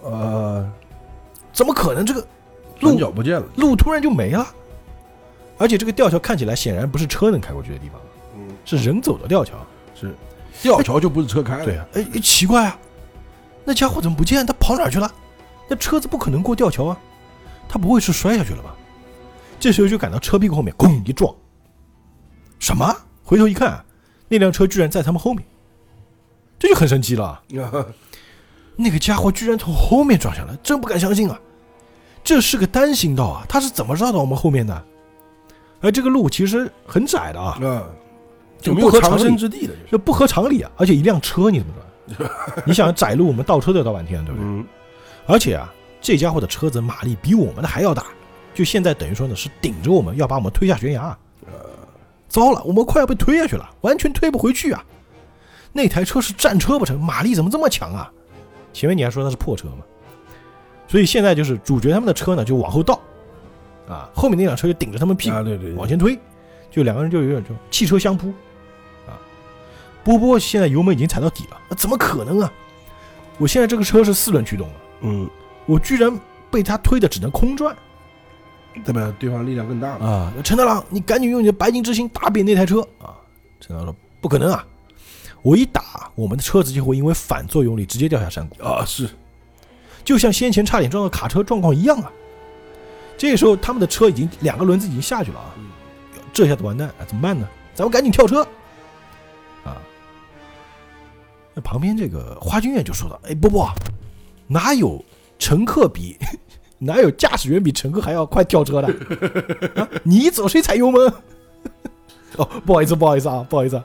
[0.02, 0.66] 呃，
[1.52, 2.26] 怎么可能这个
[2.80, 4.48] 路脚不见了，路突然就没了？
[5.58, 8.00] 而且这个吊桥看起来显然不是车能开过去的地方，
[8.36, 9.54] 嗯，是人走的吊桥。
[9.94, 10.16] 是，
[10.62, 11.66] 吊桥就不是车开的。
[11.66, 12.80] 对啊，哎，奇怪啊，
[13.66, 14.46] 那家伙怎么不见？
[14.46, 15.12] 他跑哪去了？
[15.68, 16.98] 那车子不可能过吊桥啊，
[17.68, 18.74] 他不会是摔下去了吧？
[19.60, 21.34] 这时候就赶到车屁股后面，咣一撞。
[22.62, 22.96] 什么？
[23.24, 23.84] 回头一看，
[24.30, 25.44] 那辆车居然在他们后面，
[26.60, 27.42] 这就很神奇了。
[28.78, 31.38] 那个家伙居然从后面撞下来，真不敢相信啊！
[32.24, 34.86] 这是个单行道啊，他是怎么绕到我们后面的？
[35.82, 37.58] 而这个路其实很窄的啊。
[38.60, 40.72] 就没有藏身之地的，这不合常理啊！
[40.78, 41.74] 而且一辆车你怎么
[42.16, 42.30] 转？
[42.64, 44.48] 你想窄路，我们倒车都要倒半天，对不对？
[44.48, 44.64] 嗯。
[45.26, 48.06] 而且啊，这家伙的车子马力比我们的还要大，
[48.54, 51.18] 就现在等于说呢是顶着我们要把我们推下悬崖。
[52.32, 54.84] 呃，糟了，我们快要被推下去了，完全推不回去啊！
[55.74, 57.00] 那台车是战车不成？
[57.00, 58.12] 马力怎么这么强啊？
[58.74, 59.84] 前面你还说它是破车嘛？
[60.88, 63.00] 所以现在就是主角他们的车呢就往后倒，
[63.88, 65.36] 啊，后面那辆车就顶着他们屁股
[65.76, 66.18] 往前推，
[66.70, 68.30] 就两个人就有点这种汽车相扑。
[69.08, 69.20] 啊
[70.04, 72.52] 波波现在油门已经踩到底了，那怎么可能啊？
[73.38, 75.30] 我现在这个车是四轮驱动的，嗯，
[75.66, 76.20] 我居然
[76.50, 77.76] 被他推的只能空转，
[78.86, 80.34] 代表对方力量更大了啊！
[80.44, 83.16] 陈大郎，你赶紧用你的白金之星打扁那台车啊！
[83.60, 84.66] 陈大郎说：“不可能啊，
[85.42, 88.84] 我一打，我们的车子就会因为反作用力直接掉下山谷啊！
[88.86, 89.10] 是，
[90.04, 92.12] 就像先前差点撞到卡车状况一样啊！
[93.18, 95.54] 这个时候他们的车已经两个轮子已经下去了啊！
[96.34, 97.06] 这下子完蛋啊！
[97.06, 97.48] 怎么办呢？
[97.74, 98.42] 咱们赶紧跳车
[99.64, 99.78] 啊。”
[101.54, 103.70] 那旁边这个花君院就说道：“哎，波波，
[104.48, 105.04] 哪有
[105.38, 106.18] 乘客比
[106.84, 108.88] 哪有驾驶员比乘客还要快跳车的？
[109.80, 111.14] 啊、你走谁踩油门？
[112.38, 113.80] 哦，不好意思，不好意思啊，不好意思。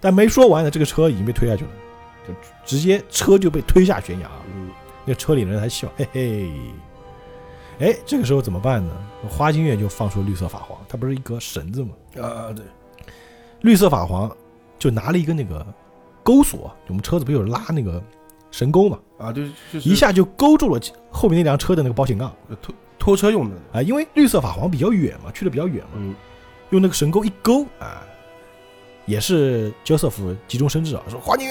[0.00, 1.70] 但没说完呢，这个车已经被推下去了，
[2.26, 2.34] 就
[2.64, 4.28] 直接车就被推下悬崖。
[4.52, 4.70] 嗯，
[5.04, 6.50] 那车里的人还笑，嘿嘿。
[7.78, 8.92] 哎，这个时候怎么办呢？
[9.28, 11.90] 花金月就放出绿色法皇，它不是一个绳子吗？
[12.20, 12.64] 啊，对，
[13.60, 14.34] 绿色法皇
[14.78, 15.64] 就拿了一个那个。
[16.26, 18.02] 钩索，我们车子不有拉那个
[18.54, 18.96] 绳钩嘛？
[19.18, 19.50] 啊，对，
[19.82, 20.80] 一下就勾住了
[21.10, 22.32] 后面那辆车的那个保险杠，
[22.62, 23.82] 拖拖车用的啊。
[23.82, 26.14] 因为绿色法皇比较远嘛，去的比较远嘛，嗯，
[26.70, 28.06] 用那个神钩一勾啊，
[29.06, 31.48] 也是 Joseph 急中生智啊，说华宁，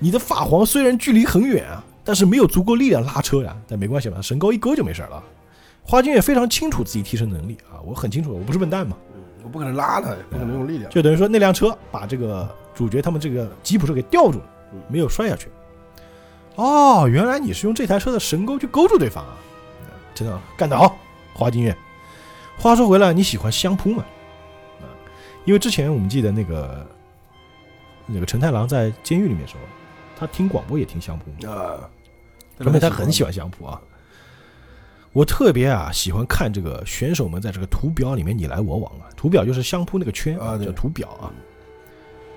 [0.00, 5.22] 你的法皇虽然距离很远啊，但是没有足够力量拉车呀，但没关系嘛，神钩一勾就没事了。
[5.84, 8.96] 花君也非常清楚自己提升能力啊，我很清楚，我不是笨蛋嘛，
[9.44, 12.52] 我不可能拉他，不可能用力量，就等于说那辆车把这个。
[12.74, 14.44] 主角他们这个吉普车给吊住了，
[14.88, 15.48] 没有摔下去。
[16.56, 19.36] 哦，原来你是用这台车的神钩去勾住对方啊！
[20.14, 20.98] 真的干得好，
[21.32, 21.74] 花金月。
[22.58, 24.04] 话说回来，你喜欢相扑吗？
[24.80, 24.84] 啊，
[25.46, 26.86] 因为之前我们记得那个
[28.06, 29.60] 那个陈太郎在监狱里面时候，
[30.18, 31.88] 他听广播也听相扑啊，
[32.60, 33.80] 说明他很喜欢相扑啊。
[35.14, 41.32] 我特别啊喜欢看这个选手们在这个图表里面你来我往啊，图表就是相扑那个圈啊，叫图表啊。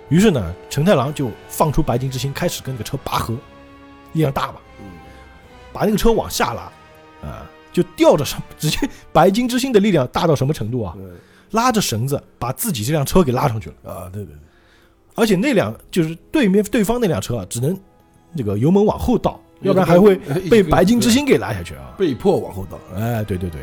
[0.09, 3.33] 于是呢，承太郎就放出白金之星，开始跟那个车拔河，
[4.13, 4.55] 力量大嘛，
[5.73, 6.61] 把那个车往下拉，
[7.27, 8.77] 啊，就吊着上，直接
[9.11, 10.95] 白金之星的力量大到什么程度啊？
[11.51, 14.09] 拉着绳子把自己这辆车给拉上去了啊！
[14.11, 14.37] 对对对，
[15.15, 17.79] 而且那辆就是对面对方那辆车啊，只能
[18.35, 20.15] 这个油门往后倒，要不然还会
[20.49, 21.93] 被白金之星给拉下去啊！
[21.97, 23.61] 被迫往后倒，哎，对对对。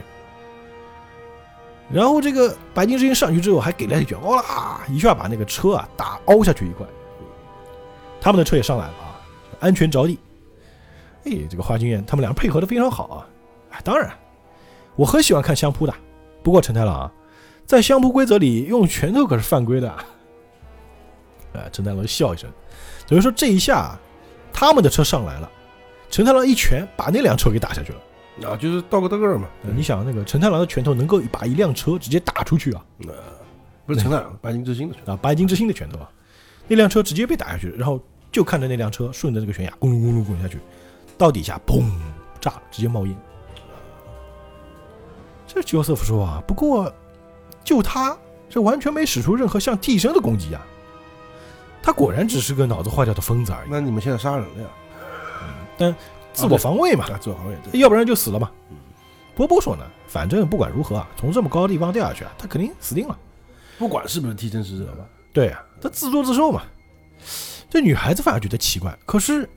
[1.92, 6.86] 然后这个白金之星上去之后，还给了一拳，哇啦一下把那个车啊打凹下去一块。
[8.20, 9.20] 他们的车也上来了啊，
[9.60, 10.18] 安全着地。
[11.24, 13.28] 哎，这个花京院他们俩配合的非常好啊！
[13.70, 14.10] 哎，当然，
[14.96, 15.94] 我很喜欢看相扑的，
[16.42, 17.12] 不过陈太郎啊，
[17.66, 19.94] 在相扑规则里用拳头可是犯规的。
[21.54, 22.50] 哎，陈太郎笑一声，
[23.06, 23.98] 等于说这一下
[24.52, 25.50] 他们的车上来了，
[26.10, 27.98] 陈太郎一拳把那辆车给打下去了。
[28.44, 29.46] 啊，就是道格德格尔嘛。
[29.62, 32.84] 你想，那个陈太郎的拳头能够把一辆车直接打出去啊！
[33.84, 36.08] 不是陈太郎，白金之星的拳啊，白金之星的拳头啊，
[36.66, 40.58] 那辆车直接被打下去，然后就看着那辆车顺着这个悬崖咕噜咕噜滚下去，
[41.18, 41.84] 到底下砰
[42.40, 43.14] 炸了，直接冒烟。
[45.46, 46.90] 这约瑟夫说啊，不过
[47.62, 48.16] 就他
[48.48, 50.66] 这完全没使出任何像替身的攻击啊，
[51.82, 53.68] 他果然只是个脑子坏掉的疯子而已。
[53.70, 54.68] 那你们现在杀人了呀？
[55.76, 55.94] 但
[56.32, 58.50] 自我防卫嘛，自我防卫，要不然就死了嘛。
[59.34, 63.18] 波波说呢，反正不管如何啊，从这么高的地方掉下去啊，他肯定死定了。
[63.78, 66.62] 不管是不是替身使者吧，对啊，他自作自受嘛。
[67.70, 69.48] 这女孩子反而觉得奇怪，可是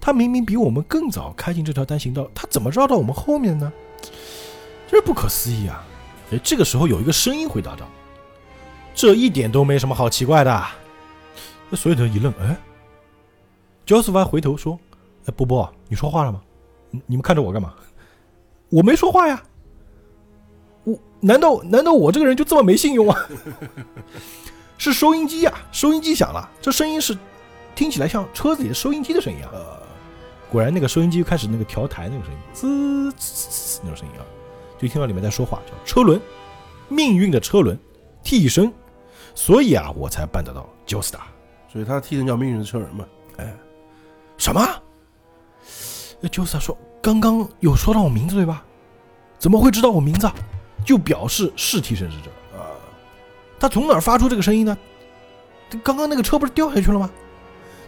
[0.00, 3.72] 她明明比我们更早开进这条单行道，她怎么绕到我们后面呢？
[4.88, 5.84] 这不可思议啊！
[6.32, 7.88] 哎，这个时候有一个声音回答道
[8.94, 10.66] ：“这一点都没什么好奇怪的。”
[11.68, 12.56] 那所有人一愣，哎，
[13.84, 14.78] 焦斯凡回头说
[15.26, 16.40] ：“哎，波波，你说话了吗？
[17.06, 17.74] 你们看着我干嘛？
[18.70, 19.42] 我没说话呀。
[20.84, 23.28] 我难道难道我这个人就这么没信用啊？
[24.78, 27.18] 是收音机呀，收音机响了，这声音是
[27.74, 29.50] 听起来像车子里的收音机的声音啊。
[30.50, 34.24] 果然，那个收音机开始那个调台那个声音，滋滋滋那种声音啊。”
[34.78, 36.18] 就听到里面在说话，叫车轮，
[36.88, 37.78] 命运的车轮，
[38.22, 38.72] 替身，
[39.34, 41.20] 所以啊，我才办得到就是他
[41.68, 43.04] 所以他替身叫命运的车轮嘛。
[43.36, 43.54] 哎，
[44.38, 44.66] 什么？
[46.20, 48.64] 那 Josta 说，刚刚有说到我名字对吧？
[49.38, 50.30] 怎么会知道我名字？
[50.84, 52.68] 就表示是替身使者啊。
[53.58, 54.76] 他从哪儿发出这个声音呢？
[55.82, 57.10] 刚刚那个车不是掉下去了吗？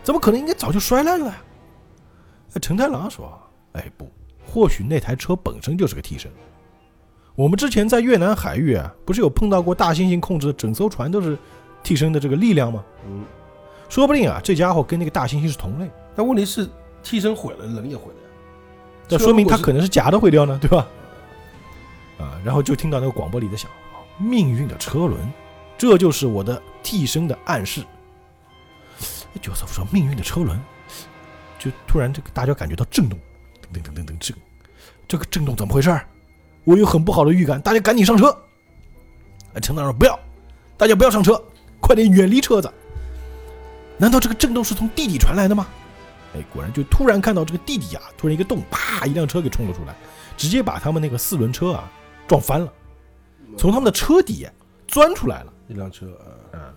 [0.02, 0.38] 怎么可能？
[0.38, 1.42] 应该早就摔烂了呀。
[2.60, 3.38] 陈太郎说，
[3.72, 4.10] 哎不，
[4.46, 6.30] 或许那台车本身就是个替身。
[7.34, 11.36] 我们之前在越南海域啊，不是有碰到过大猩猩控制的整艘船都是
[11.82, 12.84] 替身的这个力量吗？
[13.06, 13.24] 嗯，
[13.88, 15.90] 说不定啊，这家伙跟那个大猩猩是同类。
[16.14, 16.68] 但问题是，
[17.02, 18.28] 替身毁了，人也毁了呀。
[19.08, 20.86] 这说明他可能是假的毁掉呢，对吧？
[22.18, 23.70] 啊，然后就听到那个广播里在响：
[24.18, 25.20] 命运的车轮，
[25.76, 27.82] 这就是我的替身的暗示。
[29.40, 30.58] 角色说：“命运的车轮。”
[31.58, 33.18] 就突然这个大家感觉到震动，
[33.72, 34.34] 噔噔噔噔噔，这
[35.08, 36.00] 这个震动怎么回事？
[36.64, 38.36] 我有很不好的预感，大家赶紧上车。
[39.60, 40.18] 陈大说不要，
[40.76, 41.42] 大家不要上车，
[41.80, 42.72] 快点远离车子。
[43.98, 45.66] 难道这个震动是从地底传来的吗？
[46.34, 49.94] 哎，果然就突然看到这个地底啊，突然一个洞，啪，一辆车给冲了出来，
[50.36, 51.90] 直接把他们那个四轮车啊
[52.26, 52.72] 撞翻了，
[53.56, 54.46] 从他们的车底
[54.86, 56.06] 钻出来了一辆车
[56.52, 56.72] 啊，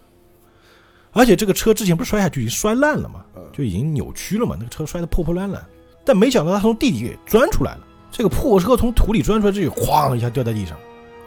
[1.13, 5.65] 而且这个车之前不是摔下去已经摔烂了嘛，就已经扭曲了嘛，那个车摔得破破烂烂，
[6.03, 7.87] 但没想到他从地底给钻出来了。
[8.11, 10.77] 这个破车从土里钻出来，这哐一下掉在地上，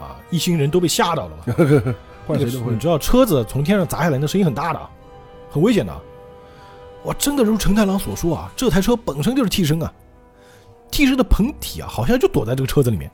[0.01, 1.95] 啊，一行人都被吓到了嘛。
[2.27, 2.73] 换谁都会。
[2.73, 4.81] 你知道车子从天上砸下来，那声音很大的，
[5.51, 5.95] 很危险的。
[7.09, 9.91] 哇，真的如陈太郎所说啊，这台车本身就是替身啊，
[10.91, 13.11] 替身的本体啊，好像就躲在这个车子里面。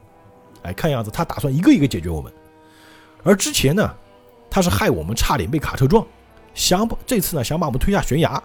[0.63, 2.33] 哎，看样子他打算一个一个解决我们。
[3.23, 3.95] 而之前呢，
[4.51, 6.05] 他是害我们差点被卡车撞，
[6.55, 8.43] 想把这次呢想把我们推下悬崖。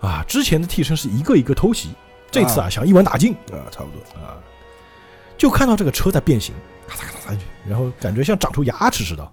[0.00, 1.90] 啊，之前的替身是一个一个偷袭。
[2.28, 4.34] 这次啊，想一网打尽啊，差不多啊，
[5.36, 6.52] 就看到这个车在变形，
[6.88, 9.32] 咔嚓咔嚓然后感觉像长出牙齿似的。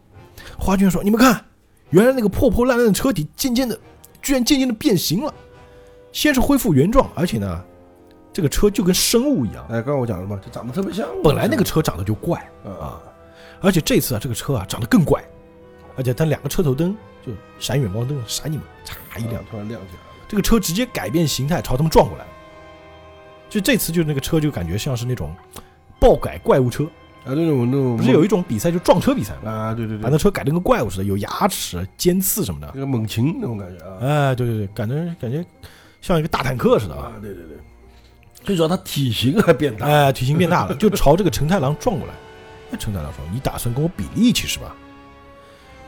[0.57, 1.43] 花卷说：“你们看，
[1.89, 3.77] 原来那个破破烂烂的车底，渐渐的，
[4.25, 5.31] 居然渐渐的变形了。
[6.11, 7.63] 先是恢复原状，而且呢，
[8.33, 9.63] 这个车就跟生物一样。
[9.69, 11.07] 哎，刚刚我讲了嘛，就长得特别像。
[11.23, 12.99] 本来那个车长得就怪啊，
[13.61, 15.23] 而且这次啊，这个车啊长得更怪，
[15.95, 20.25] 而且它两个车头灯就闪远光灯闪你们，嚓一亮，突然亮起来了。
[20.27, 22.25] 这个车直接改变形态，朝他们撞过来。”
[23.47, 25.33] 就这次，就那个车就感觉像是那种
[25.99, 26.87] 爆改怪物车
[27.25, 29.73] 啊，不是有一种比赛就撞车比赛吗啊？
[29.73, 33.97] 对对对，把那车改成个怪物似的，有牙齿、尖刺什么的，那个猛禽那种感觉啊！
[34.01, 35.43] 哎，对对对，感觉感觉
[36.01, 37.13] 像一个大坦克似的啊！
[37.19, 37.57] 对对对，
[38.43, 42.13] 最主要它体型还变大，哎，体型变大了，就朝这个成太郎撞过来。
[42.69, 44.75] 那成太郎说：“你打算跟我比力气是吧？”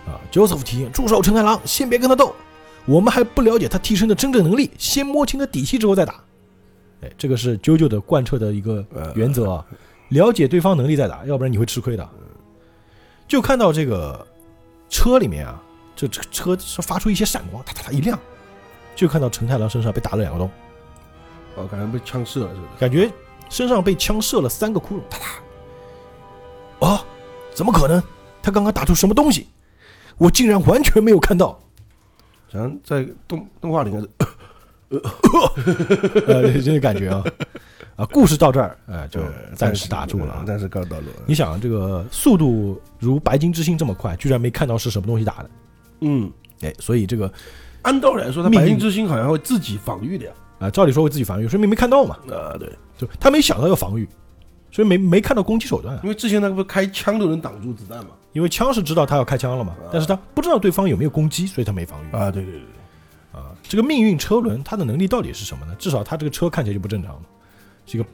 [0.07, 2.33] 啊，Joseph 提醒：“住手，成太郎，先别跟他斗，
[2.85, 6.15] 我们还不了解他替身的真正能力，先摸清他底细之后再打。”
[7.01, 8.85] 哎，这个是啾啾的贯彻的一个
[9.15, 9.65] 原则啊，
[10.09, 12.09] 了解对方能力再打，要不然你会吃亏的。
[13.27, 14.25] 就看到这个
[14.89, 15.61] 车里面啊，
[15.95, 18.17] 这这车是发出一些闪光，哒哒哒一亮，
[18.95, 20.49] 就看到陈太郎身上被打了两个洞，
[21.55, 23.11] 哦，感觉被枪射了似的，感觉
[23.49, 26.87] 身上被枪射了三个窟窿，哒哒。
[26.87, 27.05] 啊，
[27.53, 28.01] 怎么可能？
[28.41, 29.47] 他刚刚打出什么东西？
[30.17, 31.59] 我竟然完全没有看到。
[32.49, 34.09] 像在动动画里面是
[36.27, 37.21] 呃，这个感觉啊
[37.97, 39.19] 啊，故事到这儿，哎，就
[39.55, 40.43] 暂时打住了啊。
[40.45, 41.03] 暂时告到了。
[41.25, 45.49] 你想，这个速度如白金之星这么快，居然没看到是什么东西打的，
[46.01, 46.31] 嗯，
[46.61, 47.29] 哎，所以这个
[47.81, 50.31] 按道理来说，他命运白金之星好像会自己防御的呀。
[50.59, 54.07] 啊，照理说会自己防御，说明没看到嘛，啊，对，就他没想到要防御，
[54.71, 56.01] 所以没没看到攻击手段啊。
[56.03, 58.11] 因为之前那个不是开枪都能挡住子弹嘛。
[58.33, 62.61] 因为枪是知道他要开枪了嘛，但是他不知道对方有没有攻击，所以他没防御啊，对对对，
[63.31, 63.49] 啊。
[63.63, 65.73] 这个命运车轮它的能力到底是什么呢？
[65.79, 67.21] 至少他这个车看起来就不正常嘛，
[67.87, 68.05] 这个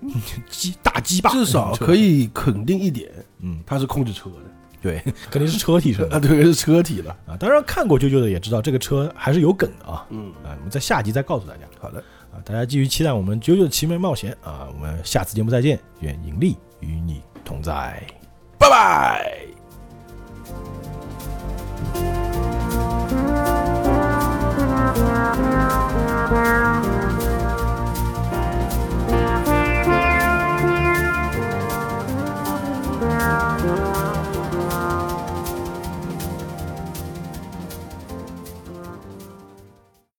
[0.50, 3.12] 鸡 大鸡巴，至少可以肯定一点。
[3.40, 4.36] 嗯，它是控制车的，
[4.82, 7.36] 对， 肯定是车体车 啊，对，是车体了啊。
[7.36, 10.06] 当然看过啾啾的也知道这个车还是有梗的啊。
[10.12, 11.62] 嗯，啊，我们在下集再告诉大家。
[11.80, 12.00] 好的，
[12.32, 14.70] 啊，大家继续期待我们啾啾的奇妙冒险啊。
[14.74, 18.02] 我们下次节目再见，愿引力与你同在。
[18.60, 19.48] 拜拜。